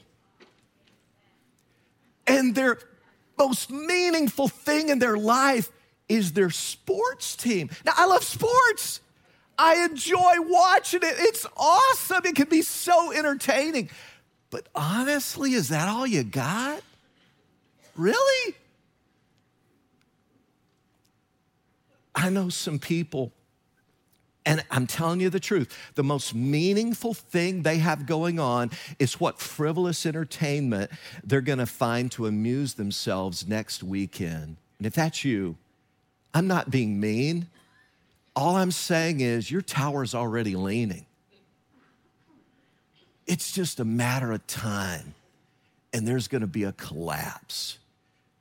and 2.26 2.56
their 2.56 2.80
most 3.38 3.72
meaningful 3.72 4.48
thing 4.48 4.90
in 4.90 5.00
their 5.00 5.18
life 5.18 5.70
is 6.08 6.34
their 6.34 6.50
sports 6.50 7.36
team. 7.36 7.70
Now, 7.86 7.94
I 7.96 8.06
love 8.06 8.24
sports. 8.24 9.02
I 9.58 9.86
enjoy 9.86 10.34
watching 10.40 11.02
it. 11.04 11.16
It's 11.18 11.46
awesome. 11.56 12.26
It 12.26 12.36
can 12.36 12.50
be 12.50 12.62
so 12.62 13.12
entertaining. 13.12 13.90
But 14.50 14.68
honestly, 14.76 15.54
is 15.54 15.70
that 15.70 15.88
all 15.88 16.06
you 16.06 16.24
got? 16.24 16.82
Really? 17.96 18.56
I 22.14 22.30
know 22.30 22.50
some 22.50 22.80
people, 22.80 23.32
and 24.46 24.64
I'm 24.72 24.88
telling 24.88 25.20
you 25.20 25.30
the 25.30 25.40
truth, 25.40 25.78
the 25.96 26.04
most 26.04 26.34
meaningful 26.34 27.14
thing 27.14 27.62
they 27.62 27.78
have 27.78 28.06
going 28.06 28.40
on 28.40 28.72
is 28.98 29.20
what 29.20 29.40
frivolous 29.40 30.06
entertainment 30.06 30.90
they're 31.24 31.42
gonna 31.42 31.68
find 31.68 32.12
to 32.14 32.26
amuse 32.26 32.74
themselves 32.74 33.48
next 33.48 33.84
weekend. 33.84 34.58
And 34.80 34.88
if 34.88 34.96
that's 34.96 35.24
you, 35.24 35.58
I'm 36.34 36.48
not 36.48 36.72
being 36.72 37.00
mean. 37.00 37.48
All 38.36 38.56
I'm 38.56 38.72
saying 38.72 39.20
is 39.20 39.52
your 39.52 39.62
tower's 39.62 40.16
already 40.16 40.56
leaning. 40.56 41.06
It's 43.28 43.52
just 43.52 43.80
a 43.80 43.86
matter 43.86 44.32
of 44.32 44.46
time, 44.48 45.14
and 45.94 46.08
there's 46.08 46.28
gonna 46.28 46.48
be 46.48 46.64
a 46.64 46.72
collapse. 46.72 47.78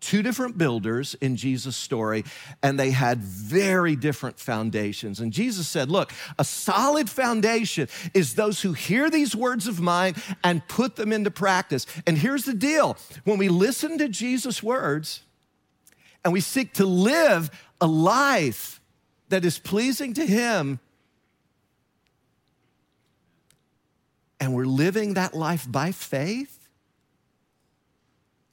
Two 0.00 0.22
different 0.22 0.56
builders 0.56 1.14
in 1.20 1.36
Jesus' 1.36 1.76
story, 1.76 2.24
and 2.62 2.80
they 2.80 2.90
had 2.90 3.18
very 3.18 3.96
different 3.96 4.40
foundations. 4.40 5.20
And 5.20 5.30
Jesus 5.30 5.68
said, 5.68 5.90
Look, 5.90 6.12
a 6.38 6.44
solid 6.44 7.10
foundation 7.10 7.86
is 8.14 8.34
those 8.34 8.62
who 8.62 8.72
hear 8.72 9.10
these 9.10 9.36
words 9.36 9.66
of 9.66 9.78
mine 9.78 10.14
and 10.42 10.66
put 10.68 10.96
them 10.96 11.12
into 11.12 11.30
practice. 11.30 11.84
And 12.06 12.16
here's 12.16 12.44
the 12.44 12.54
deal 12.54 12.96
when 13.24 13.36
we 13.36 13.50
listen 13.50 13.98
to 13.98 14.08
Jesus' 14.08 14.62
words 14.62 15.22
and 16.24 16.32
we 16.32 16.40
seek 16.40 16.72
to 16.74 16.86
live 16.86 17.50
a 17.80 17.86
life 17.86 18.80
that 19.28 19.44
is 19.44 19.58
pleasing 19.58 20.14
to 20.14 20.26
Him, 20.26 20.80
and 24.38 24.54
we're 24.54 24.64
living 24.64 25.14
that 25.14 25.34
life 25.34 25.70
by 25.70 25.92
faith, 25.92 26.68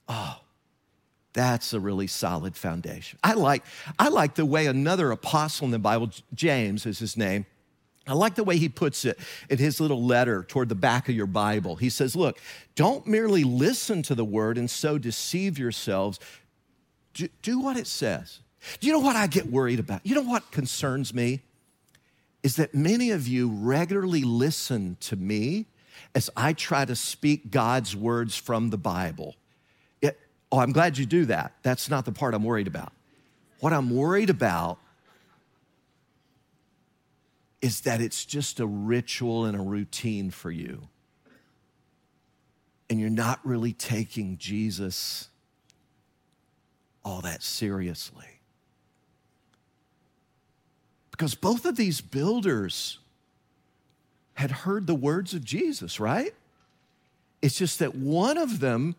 oh, 0.08 0.40
that's 1.38 1.72
a 1.72 1.80
really 1.80 2.08
solid 2.08 2.58
foundation. 2.58 3.20
I 3.24 3.34
like, 3.34 3.64
I 4.00 4.10
like 4.10 4.34
the 4.34 4.46
way 4.46 4.66
another 4.66 5.12
apostle 5.12 5.66
in 5.66 5.72
the 5.72 5.78
Bible, 5.78 6.10
James 6.34 6.88
is 6.88 6.98
his 6.98 7.16
name, 7.16 7.46
I 8.08 8.14
like 8.14 8.34
the 8.34 8.44
way 8.44 8.58
he 8.58 8.70
puts 8.70 9.06
it 9.06 9.20
in 9.50 9.60
his 9.60 9.80
little 9.80 10.02
letter 10.02 10.44
toward 10.44 10.70
the 10.70 10.76
back 10.76 11.10
of 11.10 11.16
your 11.16 11.28
Bible. 11.28 11.76
He 11.76 11.90
says, 11.90 12.16
Look, 12.16 12.40
don't 12.74 13.06
merely 13.06 13.44
listen 13.44 14.02
to 14.04 14.16
the 14.16 14.26
word 14.26 14.58
and 14.58 14.70
so 14.70 14.98
deceive 14.98 15.60
yourselves. 15.60 16.20
Do, 17.14 17.28
do 17.42 17.60
what 17.60 17.78
it 17.78 17.86
says. 17.86 18.40
Do 18.80 18.88
you 18.88 18.94
know 18.94 19.00
what 19.00 19.16
I 19.16 19.28
get 19.28 19.48
worried 19.48 19.80
about? 19.80 20.06
You 20.06 20.16
know 20.16 20.22
what 20.22 20.52
concerns 20.52 21.14
me? 21.14 21.42
Is 22.42 22.56
that 22.56 22.74
many 22.74 23.12
of 23.12 23.28
you 23.28 23.50
regularly 23.50 24.24
listen 24.24 24.98
to 25.02 25.16
me 25.16 25.66
as 26.16 26.30
I 26.36 26.54
try 26.54 26.86
to 26.86 26.96
speak 26.96 27.52
God's 27.52 27.96
words 27.96 28.36
from 28.36 28.70
the 28.70 28.78
Bible. 28.78 29.36
Oh, 30.52 30.60
I'm 30.60 30.72
glad 30.72 30.98
you 30.98 31.06
do 31.06 31.26
that. 31.26 31.54
That's 31.62 31.90
not 31.90 32.06
the 32.06 32.12
part 32.12 32.34
I'm 32.34 32.44
worried 32.44 32.68
about. 32.68 32.94
What 33.60 33.74
I'm 33.74 33.90
worried 33.90 34.30
about 34.30 34.78
is 37.62 37.82
that 37.82 38.02
it's 38.02 38.24
just 38.24 38.60
a 38.60 38.66
ritual 38.66 39.46
and 39.46 39.58
a 39.58 39.62
routine 39.62 40.30
for 40.32 40.52
you. 40.52 40.88
And 42.90 43.00
you're 43.00 43.10
not 43.10 43.40
really 43.44 43.74
taking 43.74 44.38
Jesus 44.38 45.28
all 47.04 47.22
that 47.22 47.44
seriously. 47.44 48.26
Because 51.12 51.36
both 51.36 51.66
of 51.66 51.76
these 51.76 52.00
builders 52.00 53.00
had 54.36 54.52
heard 54.52 54.86
the 54.86 54.96
words 54.96 55.34
of 55.34 55.44
Jesus, 55.44 56.00
right? 56.00 56.34
It's 57.42 57.58
just 57.58 57.80
that 57.80 57.96
one 57.96 58.38
of 58.38 58.60
them 58.60 58.96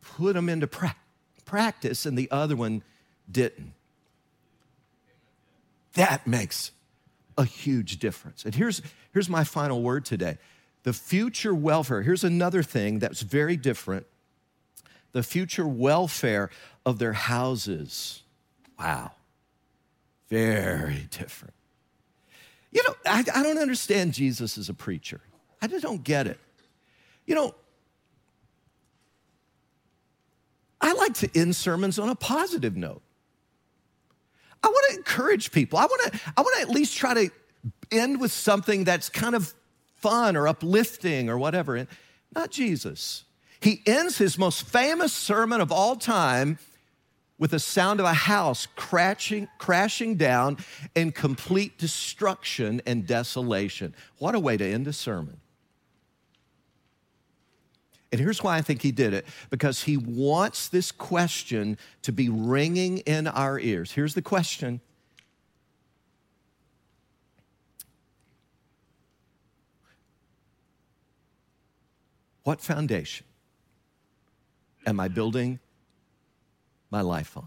put 0.00 0.34
them 0.34 0.48
into 0.48 0.66
pra- 0.66 0.96
practice 1.44 2.06
and 2.06 2.16
the 2.16 2.30
other 2.30 2.56
one 2.56 2.82
didn't. 3.30 3.72
That 5.94 6.26
makes 6.26 6.70
a 7.36 7.44
huge 7.44 7.98
difference. 7.98 8.44
And 8.44 8.54
here's, 8.54 8.82
here's 9.12 9.28
my 9.28 9.44
final 9.44 9.82
word 9.82 10.04
today 10.04 10.38
the 10.82 10.92
future 10.92 11.54
welfare. 11.54 12.02
Here's 12.02 12.24
another 12.24 12.62
thing 12.62 13.00
that's 13.00 13.20
very 13.20 13.56
different 13.56 14.06
the 15.12 15.22
future 15.22 15.66
welfare 15.66 16.50
of 16.86 16.98
their 16.98 17.12
houses. 17.12 18.22
Wow, 18.78 19.12
very 20.28 21.06
different. 21.10 21.54
You 22.70 22.82
know, 22.86 22.94
I, 23.04 23.24
I 23.34 23.42
don't 23.42 23.58
understand 23.58 24.14
Jesus 24.14 24.56
as 24.56 24.68
a 24.68 24.74
preacher. 24.74 25.20
I 25.60 25.66
just 25.66 25.82
don't 25.82 26.04
get 26.04 26.26
it. 26.26 26.38
You 27.26 27.34
know, 27.34 27.54
I 30.80 30.92
like 30.94 31.14
to 31.14 31.30
end 31.34 31.56
sermons 31.56 31.98
on 31.98 32.08
a 32.08 32.14
positive 32.14 32.76
note. 32.76 33.02
I 34.62 34.68
want 34.68 34.90
to 34.90 34.96
encourage 34.96 35.52
people. 35.52 35.78
I 35.78 35.86
want 35.86 36.12
to 36.12 36.20
I 36.36 36.40
want 36.40 36.56
to 36.56 36.62
at 36.62 36.70
least 36.70 36.96
try 36.96 37.14
to 37.14 37.30
end 37.90 38.20
with 38.20 38.32
something 38.32 38.84
that's 38.84 39.08
kind 39.08 39.34
of 39.34 39.54
fun 39.96 40.36
or 40.36 40.48
uplifting 40.48 41.28
or 41.28 41.38
whatever. 41.38 41.76
And 41.76 41.88
not 42.34 42.50
Jesus. 42.50 43.24
He 43.60 43.82
ends 43.86 44.18
his 44.18 44.38
most 44.38 44.62
famous 44.62 45.12
sermon 45.12 45.60
of 45.60 45.70
all 45.70 45.96
time 45.96 46.58
with 47.38 47.50
the 47.52 47.58
sound 47.58 48.00
of 48.00 48.06
a 48.06 48.12
house 48.12 48.66
crashing, 48.76 49.48
crashing 49.58 50.16
down 50.16 50.58
in 50.94 51.10
complete 51.10 51.78
destruction 51.78 52.80
and 52.86 53.06
desolation. 53.06 53.94
What 54.18 54.34
a 54.34 54.40
way 54.40 54.56
to 54.56 54.64
end 54.64 54.86
a 54.86 54.92
sermon. 54.92 55.39
And 58.12 58.20
here's 58.20 58.42
why 58.42 58.56
I 58.56 58.62
think 58.62 58.82
he 58.82 58.90
did 58.90 59.14
it 59.14 59.24
because 59.50 59.84
he 59.84 59.96
wants 59.96 60.68
this 60.68 60.90
question 60.90 61.78
to 62.02 62.12
be 62.12 62.28
ringing 62.28 62.98
in 62.98 63.28
our 63.28 63.58
ears. 63.58 63.92
Here's 63.92 64.14
the 64.14 64.22
question 64.22 64.80
What 72.42 72.60
foundation 72.60 73.26
am 74.86 74.98
I 74.98 75.08
building 75.08 75.60
my 76.90 77.00
life 77.00 77.36
on? 77.36 77.46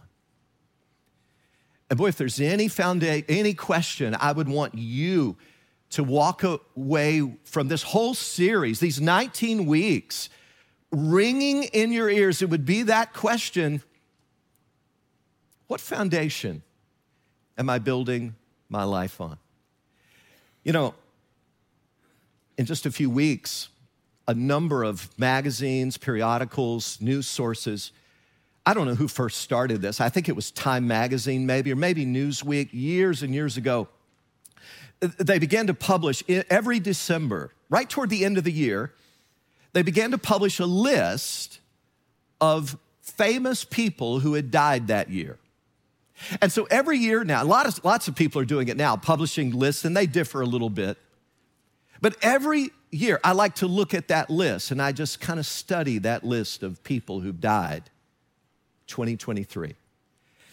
And 1.89 1.97
boy, 1.97 2.08
if 2.08 2.15
there's 2.15 2.39
any 2.39 2.67
foundation, 2.67 3.26
any 3.28 3.54
question, 3.54 4.15
I 4.17 4.32
would 4.32 4.47
want 4.47 4.76
you 4.76 5.36
to 5.89 6.04
walk 6.04 6.43
away 6.43 7.38
from 7.43 7.67
this 7.67 7.84
whole 7.84 8.13
series, 8.13 8.80
these 8.80 9.02
19 9.02 9.65
weeks, 9.65 10.30
ringing 10.93 11.63
in 11.63 11.91
your 11.91 12.10
ears. 12.10 12.41
It 12.41 12.49
would 12.49 12.65
be 12.65 12.84
that 12.84 13.13
question 13.13 13.82
What 15.67 15.82
foundation 15.82 16.62
am 17.58 17.69
I 17.69 17.79
building 17.79 18.36
my 18.69 18.84
life 18.84 19.19
on? 19.19 19.38
You 20.63 20.71
know, 20.71 20.93
in 22.58 22.65
just 22.65 22.86
a 22.86 22.91
few 22.91 23.10
weeks, 23.10 23.69
a 24.27 24.34
number 24.34 24.84
of 24.84 25.10
magazines, 25.17 25.97
periodicals, 25.97 27.01
news 27.01 27.27
sources. 27.27 27.91
I 28.65 28.73
don't 28.73 28.88
know 28.88 28.95
who 28.95 29.10
first 29.10 29.41
started 29.41 29.82
this. 29.82 29.99
I 29.99 30.08
think 30.08 30.29
it 30.29 30.36
was 30.36 30.51
Time 30.51 30.88
Magazine, 30.88 31.45
maybe, 31.45 31.71
or 31.71 31.75
maybe 31.75 32.06
Newsweek, 32.06 32.69
years 32.71 33.21
and 33.21 33.34
years 33.34 33.58
ago. 33.58 33.89
They 35.01 35.38
began 35.39 35.67
to 35.67 35.73
publish 35.73 36.23
every 36.29 36.79
December, 36.79 37.51
right 37.69 37.89
toward 37.89 38.10
the 38.10 38.23
end 38.23 38.38
of 38.38 38.45
the 38.45 38.53
year, 38.53 38.93
they 39.73 39.81
began 39.81 40.12
to 40.12 40.17
publish 40.17 40.59
a 40.59 40.65
list 40.65 41.59
of 42.39 42.77
famous 43.01 43.63
people 43.63 44.19
who 44.19 44.33
had 44.36 44.51
died 44.51 44.88
that 44.88 45.09
year. 45.09 45.38
And 46.41 46.51
so 46.51 46.67
every 46.69 46.97
year 46.97 47.23
now, 47.23 47.43
a 47.43 47.45
lot 47.45 47.67
of, 47.67 47.83
lots 47.83 48.07
of 48.07 48.15
people 48.15 48.41
are 48.41 48.45
doing 48.45 48.67
it 48.67 48.77
now, 48.77 48.95
publishing 48.95 49.51
lists, 49.51 49.83
and 49.83 49.97
they 49.97 50.05
differ 50.05 50.41
a 50.41 50.45
little 50.45 50.69
bit. 50.69 50.97
But 52.01 52.15
every 52.21 52.69
year, 52.91 53.19
I 53.23 53.31
like 53.31 53.55
to 53.55 53.67
look 53.67 53.93
at 53.93 54.09
that 54.09 54.29
list 54.29 54.71
and 54.71 54.81
I 54.81 54.91
just 54.91 55.19
kind 55.19 55.39
of 55.39 55.45
study 55.45 55.97
that 55.99 56.23
list 56.23 56.63
of 56.63 56.83
people 56.83 57.19
who've 57.19 57.39
died 57.39 57.83
2023. 58.88 59.75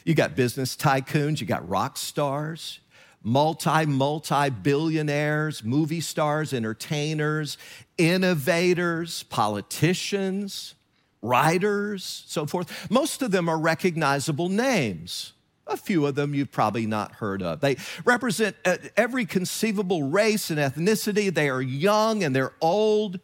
You 0.04 0.14
got 0.14 0.34
business 0.34 0.76
tycoons, 0.76 1.40
you 1.40 1.46
got 1.46 1.68
rock 1.68 1.96
stars, 1.96 2.80
multi, 3.22 3.84
multi 3.86 4.50
billionaires, 4.50 5.62
movie 5.62 6.00
stars, 6.00 6.52
entertainers, 6.52 7.58
innovators, 8.00 9.24
politicians, 9.24 10.74
writers, 11.20 12.24
so 12.26 12.46
forth. 12.46 12.90
Most 12.90 13.20
of 13.20 13.30
them 13.30 13.48
are 13.48 13.58
recognizable 13.58 14.48
names. 14.48 15.34
A 15.66 15.76
few 15.76 16.06
of 16.06 16.14
them 16.14 16.34
you've 16.34 16.50
probably 16.50 16.86
not 16.86 17.12
heard 17.12 17.42
of. 17.42 17.60
They 17.60 17.76
represent 18.04 18.56
uh, 18.64 18.78
every 18.96 19.26
conceivable 19.26 20.04
race 20.04 20.50
and 20.50 20.58
ethnicity. 20.58 21.32
They 21.32 21.48
are 21.48 21.62
young 21.62 22.24
and 22.24 22.34
they're 22.34 22.54
old. 22.60 23.20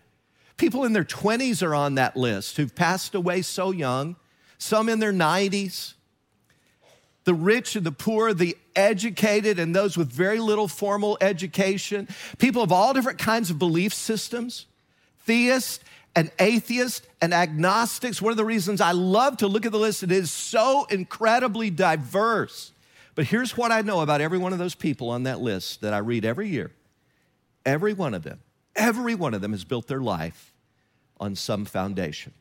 People 0.57 0.85
in 0.85 0.93
their 0.93 1.05
20s 1.05 1.67
are 1.67 1.75
on 1.75 1.97
that 1.97 2.17
list 2.17 2.57
who've 2.57 2.75
passed 2.75 3.15
away 3.15 3.43
so 3.43 3.73
young, 3.73 4.17
some 4.59 4.89
in 4.89 5.01
their 5.01 5.13
90s. 5.13 5.95
The 7.27 7.35
rich 7.35 7.75
and 7.75 7.85
the 7.85 7.93
poor, 7.93 8.33
the 8.33 8.57
educated 8.77 9.59
and 9.59 9.75
those 9.75 9.97
with 9.97 10.11
very 10.11 10.39
little 10.39 10.69
formal 10.69 11.19
education, 11.21 12.09
people 12.39 12.63
of 12.63 12.71
all 12.71 12.95
different 12.95 13.19
kinds 13.19 13.51
of 13.51 13.59
belief 13.59 13.93
systems, 13.93 14.67
theists 15.25 15.81
and 16.15 16.31
atheists 16.39 17.07
and 17.21 17.35
agnostics. 17.35 18.23
One 18.23 18.31
of 18.31 18.37
the 18.37 18.45
reasons 18.45 18.81
I 18.81 18.93
love 18.93 19.39
to 19.39 19.49
look 19.49 19.67
at 19.67 19.73
the 19.73 19.79
list, 19.79 20.05
it 20.05 20.13
is 20.13 20.31
so 20.31 20.87
incredibly 20.87 21.69
diverse. 21.69 22.71
But 23.17 23.27
here's 23.27 23.57
what 23.57 23.73
I 23.73 23.83
know 23.83 24.03
about 24.03 24.21
every 24.21 24.39
one 24.39 24.53
of 24.53 24.61
those 24.61 24.77
people 24.77 25.11
on 25.11 25.25
that 25.25 25.41
list 25.41 25.81
that 25.81 25.93
I 25.93 25.99
read 25.99 26.25
every 26.25 26.49
year. 26.49 26.71
Every 27.65 27.93
one 27.93 28.15
of 28.15 28.23
them, 28.23 28.41
every 28.77 29.17
one 29.17 29.35
of 29.35 29.41
them 29.41 29.51
has 29.51 29.65
built 29.65 29.89
their 29.89 30.01
life 30.01 30.55
on 31.19 31.35
some 31.35 31.65
foundation. 31.65 32.33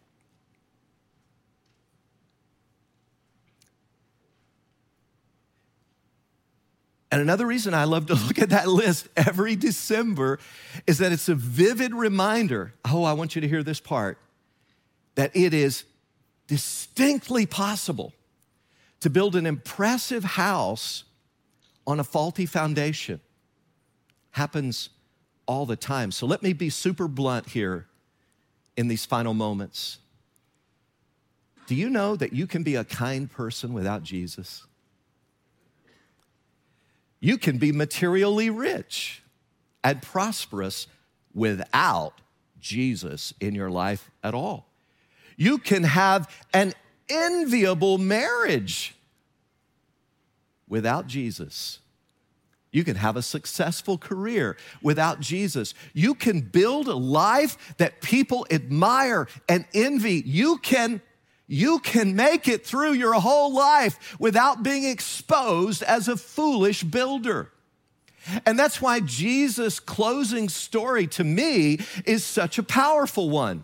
And 7.15 7.21
another 7.21 7.45
reason 7.45 7.73
I 7.73 7.85
love 7.85 8.07
to 8.07 8.13
look 8.27 8.39
at 8.39 8.49
that 8.49 8.67
list 8.67 9.07
every 9.15 9.55
December 9.55 10.37
is 10.85 10.97
that 10.97 11.13
it's 11.13 11.29
a 11.29 11.35
vivid 11.35 11.95
reminder. 11.95 12.73
Oh, 12.83 13.05
I 13.05 13.13
want 13.13 13.35
you 13.35 13.41
to 13.41 13.47
hear 13.47 13.63
this 13.63 13.79
part 13.79 14.17
that 15.15 15.33
it 15.33 15.53
is 15.53 15.85
distinctly 16.47 17.45
possible 17.45 18.11
to 18.99 19.09
build 19.09 19.37
an 19.37 19.45
impressive 19.45 20.25
house 20.25 21.05
on 21.87 22.01
a 22.01 22.03
faulty 22.03 22.45
foundation. 22.45 23.21
Happens 24.31 24.89
all 25.45 25.65
the 25.65 25.77
time. 25.77 26.11
So 26.11 26.25
let 26.25 26.43
me 26.43 26.51
be 26.51 26.69
super 26.69 27.07
blunt 27.07 27.47
here 27.47 27.87
in 28.75 28.89
these 28.89 29.05
final 29.05 29.33
moments. 29.33 29.99
Do 31.67 31.75
you 31.75 31.89
know 31.89 32.17
that 32.17 32.33
you 32.33 32.45
can 32.45 32.63
be 32.63 32.75
a 32.75 32.83
kind 32.83 33.31
person 33.31 33.73
without 33.73 34.03
Jesus? 34.03 34.65
You 37.25 37.39
can 37.39 37.57
be 37.57 37.71
materially 37.71 38.51
rich 38.51 39.23
and 39.83 39.99
prosperous 39.99 40.85
without 41.33 42.21
Jesus 42.59 43.33
in 43.39 43.55
your 43.55 43.71
life 43.71 44.11
at 44.23 44.35
all. 44.35 44.67
You 45.35 45.57
can 45.57 45.81
have 45.85 46.29
an 46.53 46.73
enviable 47.09 47.97
marriage 47.97 48.93
without 50.69 51.07
Jesus. 51.07 51.79
You 52.71 52.83
can 52.83 52.97
have 52.97 53.17
a 53.17 53.23
successful 53.23 53.97
career 53.97 54.55
without 54.83 55.19
Jesus. 55.19 55.73
You 55.95 56.13
can 56.13 56.41
build 56.41 56.87
a 56.87 56.93
life 56.93 57.75
that 57.77 58.03
people 58.03 58.45
admire 58.51 59.27
and 59.49 59.65
envy. 59.73 60.21
You 60.23 60.59
can 60.59 61.01
you 61.47 61.79
can 61.79 62.15
make 62.15 62.47
it 62.47 62.65
through 62.65 62.93
your 62.93 63.13
whole 63.13 63.53
life 63.53 64.19
without 64.19 64.63
being 64.63 64.83
exposed 64.83 65.83
as 65.83 66.07
a 66.07 66.17
foolish 66.17 66.83
builder. 66.83 67.51
And 68.45 68.57
that's 68.57 68.81
why 68.81 68.99
Jesus' 69.01 69.79
closing 69.79 70.49
story 70.49 71.05
to 71.07 71.23
me 71.23 71.79
is 72.05 72.23
such 72.23 72.57
a 72.57 72.63
powerful 72.63 73.29
one. 73.29 73.63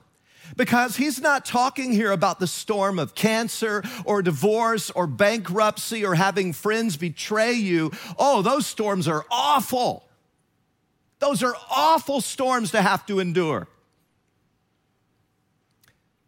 Because 0.57 0.97
he's 0.97 1.21
not 1.21 1.45
talking 1.45 1.93
here 1.93 2.11
about 2.11 2.39
the 2.39 2.45
storm 2.45 2.99
of 2.99 3.15
cancer 3.15 3.83
or 4.05 4.21
divorce 4.21 4.89
or 4.91 5.07
bankruptcy 5.07 6.05
or 6.05 6.15
having 6.15 6.53
friends 6.53 6.97
betray 6.97 7.53
you. 7.53 7.91
Oh, 8.19 8.41
those 8.41 8.67
storms 8.67 9.07
are 9.07 9.25
awful. 9.31 10.03
Those 11.19 11.41
are 11.41 11.55
awful 11.69 12.19
storms 12.19 12.71
to 12.71 12.81
have 12.81 13.05
to 13.05 13.19
endure. 13.19 13.67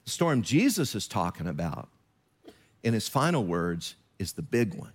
The 0.06 0.12
storm 0.12 0.42
Jesus 0.42 0.96
is 0.96 1.08
talking 1.08 1.48
about 1.48 1.89
in 2.84 2.94
his 2.94 3.08
final 3.08 3.44
words 3.44 3.96
is 4.20 4.34
the 4.34 4.42
big 4.42 4.74
one. 4.74 4.92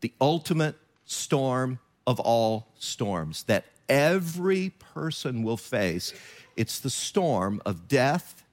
The 0.00 0.12
ultimate 0.20 0.76
storm 1.04 1.78
of 2.06 2.18
all 2.20 2.68
storms 2.78 3.44
that 3.44 3.64
every 3.88 4.70
person 4.70 5.42
will 5.42 5.56
face. 5.56 6.12
It's 6.56 6.80
the 6.80 6.90
storm 6.90 7.60
of 7.66 7.88
death 7.88 8.44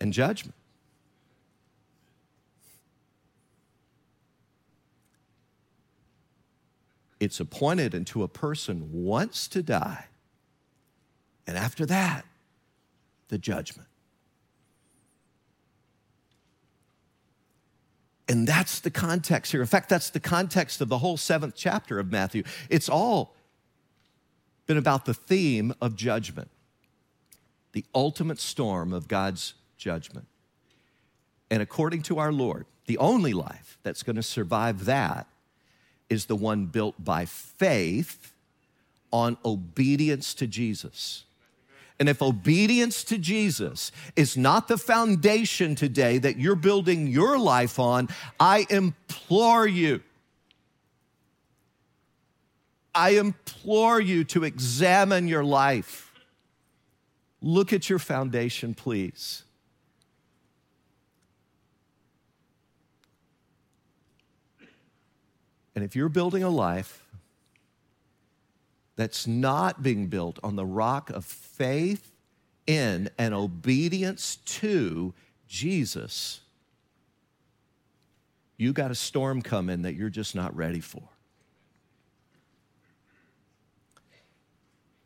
and 0.00 0.12
judgment. 0.12 0.54
It's 7.20 7.38
appointed 7.38 7.94
unto 7.94 8.24
a 8.24 8.28
person 8.28 8.88
once 8.92 9.46
to 9.48 9.62
die. 9.62 10.06
And 11.46 11.56
after 11.56 11.86
that, 11.86 12.24
the 13.32 13.38
judgment. 13.38 13.88
And 18.28 18.46
that's 18.46 18.80
the 18.80 18.90
context 18.90 19.52
here. 19.52 19.62
In 19.62 19.66
fact, 19.66 19.88
that's 19.88 20.10
the 20.10 20.20
context 20.20 20.82
of 20.82 20.90
the 20.90 20.98
whole 20.98 21.16
seventh 21.16 21.54
chapter 21.56 21.98
of 21.98 22.12
Matthew. 22.12 22.42
It's 22.68 22.90
all 22.90 23.34
been 24.66 24.76
about 24.76 25.06
the 25.06 25.14
theme 25.14 25.72
of 25.80 25.96
judgment, 25.96 26.50
the 27.72 27.86
ultimate 27.94 28.38
storm 28.38 28.92
of 28.92 29.08
God's 29.08 29.54
judgment. 29.78 30.26
And 31.50 31.62
according 31.62 32.02
to 32.02 32.18
our 32.18 32.32
Lord, 32.32 32.66
the 32.84 32.98
only 32.98 33.32
life 33.32 33.78
that's 33.82 34.02
going 34.02 34.16
to 34.16 34.22
survive 34.22 34.84
that 34.84 35.26
is 36.10 36.26
the 36.26 36.36
one 36.36 36.66
built 36.66 37.02
by 37.02 37.24
faith 37.24 38.34
on 39.10 39.38
obedience 39.42 40.34
to 40.34 40.46
Jesus. 40.46 41.24
And 42.02 42.08
if 42.08 42.20
obedience 42.20 43.04
to 43.04 43.16
Jesus 43.16 43.92
is 44.16 44.36
not 44.36 44.66
the 44.66 44.76
foundation 44.76 45.76
today 45.76 46.18
that 46.18 46.36
you're 46.36 46.56
building 46.56 47.06
your 47.06 47.38
life 47.38 47.78
on, 47.78 48.08
I 48.40 48.66
implore 48.70 49.68
you. 49.68 50.02
I 52.92 53.10
implore 53.10 54.00
you 54.00 54.24
to 54.24 54.42
examine 54.42 55.28
your 55.28 55.44
life. 55.44 56.12
Look 57.40 57.72
at 57.72 57.88
your 57.88 58.00
foundation, 58.00 58.74
please. 58.74 59.44
And 65.76 65.84
if 65.84 65.94
you're 65.94 66.08
building 66.08 66.42
a 66.42 66.50
life 66.50 67.01
that's 68.96 69.26
not 69.26 69.82
being 69.82 70.08
built 70.08 70.38
on 70.42 70.56
the 70.56 70.66
rock 70.66 71.10
of 71.10 71.24
faith 71.24 72.12
in 72.66 73.10
and 73.18 73.34
obedience 73.34 74.36
to 74.44 75.14
Jesus, 75.48 76.40
you 78.56 78.72
got 78.72 78.90
a 78.90 78.94
storm 78.94 79.42
coming 79.42 79.82
that 79.82 79.94
you're 79.94 80.10
just 80.10 80.34
not 80.34 80.54
ready 80.56 80.80
for. 80.80 81.02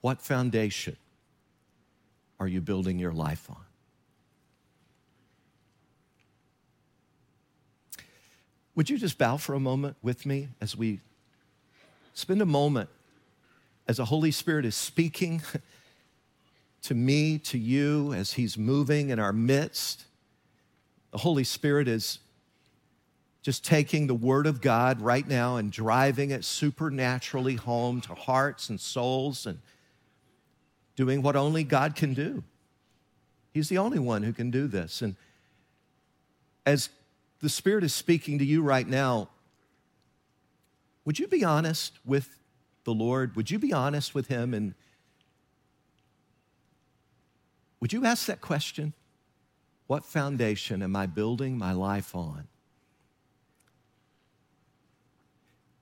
What 0.01 0.21
foundation 0.21 0.97
are 2.39 2.47
you 2.47 2.61
building 2.61 2.99
your 2.99 3.13
life 3.13 3.49
on? 3.51 3.57
Would 8.75 8.91
you 8.91 8.99
just 8.99 9.17
bow 9.17 9.39
for 9.39 9.55
a 9.55 9.61
moment 9.61 9.97
with 10.03 10.27
me 10.27 10.49
as 10.61 10.77
we 10.77 11.01
spend 12.13 12.43
a 12.43 12.47
moment 12.47 12.91
as 13.89 13.99
the 13.99 14.05
Holy 14.05 14.31
Spirit 14.31 14.65
is 14.65 14.75
speaking 14.75 15.43
to 16.83 16.95
me, 16.95 17.39
to 17.39 17.59
you, 17.59 18.13
as 18.13 18.35
He's 18.35 18.57
moving 18.59 19.11
in 19.11 19.19
our 19.19 19.33
midst, 19.33 20.05
the 21.11 21.19
Holy 21.19 21.45
Spirit 21.45 21.89
is 21.89 22.19
just 23.43 23.65
taking 23.65 24.09
the 24.09 24.15
Word 24.15 24.47
of 24.47 24.61
God 24.61 25.01
right 25.01 25.27
now 25.27 25.57
and 25.57 25.71
driving 25.71 26.33
it 26.33 26.45
supernaturally 26.45 27.55
home 27.55 28.01
to 28.01 28.15
hearts 28.15 28.69
and 28.69 28.81
souls 28.81 29.47
and 29.47 29.61
doing 30.97 31.23
what 31.23 31.37
only 31.37 31.63
God 31.63 31.95
can 31.95 32.13
do. 32.13 32.43
He's 33.55 33.69
the 33.69 33.79
only 33.79 33.99
one 33.99 34.23
who 34.23 34.33
can 34.33 34.51
do 34.51 34.67
this. 34.67 35.01
And 35.01 35.15
as 36.65 36.89
the 37.41 37.49
Spirit 37.49 37.85
is 37.85 37.95
speaking 37.95 38.39
to 38.39 38.45
you 38.45 38.63
right 38.63 38.87
now, 38.87 39.29
would 41.05 41.19
you 41.19 41.29
be 41.29 41.45
honest 41.45 41.99
with 42.05 42.37
the 42.87 42.95
Lord? 42.95 43.37
Would 43.37 43.51
you 43.51 43.59
be 43.59 43.73
honest 43.73 44.15
with 44.15 44.29
Him? 44.29 44.55
And 44.55 44.73
would 47.81 47.93
you 47.93 48.07
ask 48.07 48.27
that 48.27 48.41
question? 48.41 48.95
What 49.89 50.05
foundation 50.05 50.83
am 50.83 50.97
I 50.97 51.07
building 51.07 51.59
my 51.59 51.73
life 51.73 52.15
on? 52.15 52.49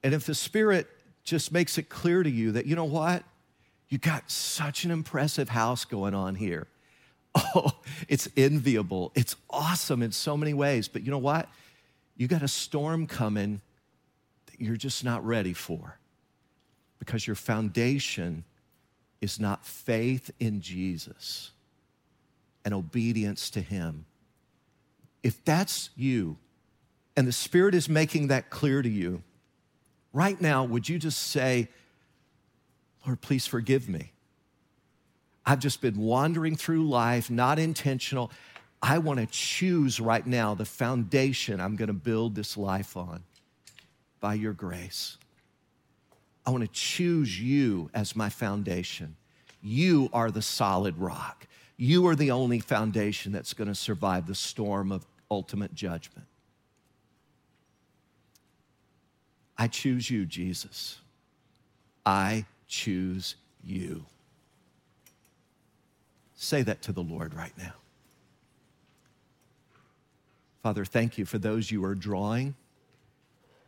And 0.03 0.13
if 0.13 0.27
the 0.27 0.35
Spirit 0.35 0.89
just 1.23 1.53
makes 1.53 1.79
it 1.79 1.89
clear 1.89 2.23
to 2.23 2.31
you 2.31 2.53
that, 2.53 2.67
you 2.67 2.75
know 2.75 2.85
what? 2.85 3.23
You 3.89 3.99
got 3.99 4.31
such 4.31 4.85
an 4.85 4.91
impressive 4.91 5.51
house 5.51 5.85
going 5.85 6.15
on 6.15 6.35
here. 6.35 6.67
Oh, 7.57 7.73
it's 8.09 8.29
enviable. 8.37 9.11
It's 9.17 9.35
awesome 9.51 10.03
in 10.03 10.13
so 10.13 10.37
many 10.37 10.55
ways. 10.55 10.87
But 10.87 11.03
you 11.03 11.11
know 11.11 11.19
what? 11.19 11.49
You 12.17 12.29
got 12.29 12.43
a 12.43 12.49
storm 12.49 13.09
coming 13.09 13.61
that 14.47 14.61
you're 14.61 14.77
just 14.77 15.03
not 15.03 15.25
ready 15.27 15.53
for 15.53 15.99
because 17.05 17.27
your 17.27 17.37
foundation 17.37 18.45
is 19.21 19.39
not 19.39 19.67
faith 19.67 20.31
in 20.41 20.63
Jesus 20.63 21.51
and 22.65 22.73
obedience 22.73 23.51
to 23.51 23.61
Him. 23.61 24.07
If 25.23 25.45
that's 25.45 25.91
you, 25.97 26.39
and 27.15 27.27
the 27.27 27.33
Spirit 27.33 27.75
is 27.75 27.89
making 27.89 28.29
that 28.29 28.49
clear 28.49 28.81
to 28.81 28.89
you, 28.89 29.23
right 30.15 30.41
now, 30.41 30.65
would 30.65 30.89
you 30.89 30.99
just 30.99 31.19
say, 31.19 31.69
Lord, 33.07 33.21
please 33.21 33.47
forgive 33.47 33.87
me? 33.87 34.13
I've 35.45 35.61
just 35.61 35.83
been 35.83 35.99
wandering 35.99 36.57
through 36.57 36.89
life, 36.89 37.31
not 37.31 37.59
intentional. 37.59 38.31
I 38.83 38.97
want 38.97 39.21
to 39.21 39.27
choose 39.27 40.01
right 40.01 40.27
now 40.27 40.55
the 40.55 40.65
foundation 40.65 41.61
I'm 41.61 41.77
going 41.77 41.89
to 41.89 41.93
build 41.93 42.35
this 42.35 42.57
life 42.57 42.97
on 42.97 43.25
by 44.21 44.35
your 44.35 44.55
grace. 44.55 45.19
I 46.47 46.51
want 46.51 46.63
to 46.63 46.71
choose 46.71 47.41
you 47.41 47.91
as 47.95 48.15
my 48.15 48.29
foundation. 48.29 49.17
You 49.63 50.11
are 50.13 50.31
the 50.31 50.43
solid 50.43 50.99
rock. 50.99 51.47
You 51.77 52.07
are 52.07 52.15
the 52.15 52.31
only 52.31 52.61
foundation 52.61 53.33
that's 53.33 53.55
going 53.55 53.69
to 53.69 53.75
survive 53.75 54.27
the 54.27 54.35
storm 54.35 54.93
of 54.93 55.07
ultimate 55.31 55.75
judgment. 55.75 56.27
I 59.57 59.69
choose 59.69 60.11
you, 60.11 60.27
Jesus. 60.27 60.99
I 62.05 62.45
choose 62.69 63.37
you. 63.63 64.05
Say 66.35 66.63
that 66.63 66.83
to 66.83 66.93
the 66.93 67.03
Lord 67.03 67.33
right 67.35 67.57
now. 67.57 67.75
Father, 70.63 70.85
thank 70.85 71.19
you 71.19 71.25
for 71.25 71.39
those 71.39 71.71
you 71.71 71.85
are 71.85 71.95
drawing, 71.95 72.55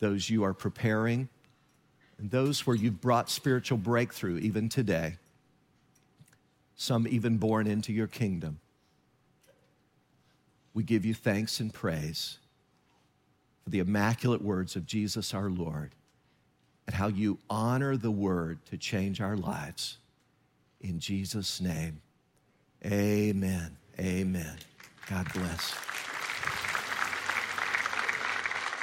those 0.00 0.28
you 0.28 0.44
are 0.44 0.54
preparing, 0.54 1.28
and 2.18 2.30
those 2.30 2.66
where 2.66 2.76
you've 2.76 3.00
brought 3.00 3.28
spiritual 3.30 3.78
breakthrough 3.78 4.38
even 4.38 4.68
today, 4.68 5.16
some 6.74 7.06
even 7.08 7.36
born 7.36 7.66
into 7.66 7.92
your 7.92 8.06
kingdom. 8.06 8.60
We 10.74 10.82
give 10.82 11.04
you 11.04 11.14
thanks 11.14 11.60
and 11.60 11.72
praise 11.72 12.38
for 13.64 13.70
the 13.70 13.78
immaculate 13.78 14.42
words 14.42 14.76
of 14.76 14.86
Jesus 14.86 15.32
our 15.34 15.48
Lord 15.48 15.92
and 16.86 16.94
how 16.94 17.08
you 17.08 17.38
honor 17.50 17.96
the 17.96 18.10
word 18.10 18.64
to 18.66 18.76
change 18.76 19.20
our 19.20 19.36
lives. 19.36 19.98
In 20.80 21.00
Jesus' 21.00 21.60
name, 21.60 22.00
amen. 22.84 23.76
Amen. 23.98 24.58
God 25.08 25.32
bless. 25.32 25.74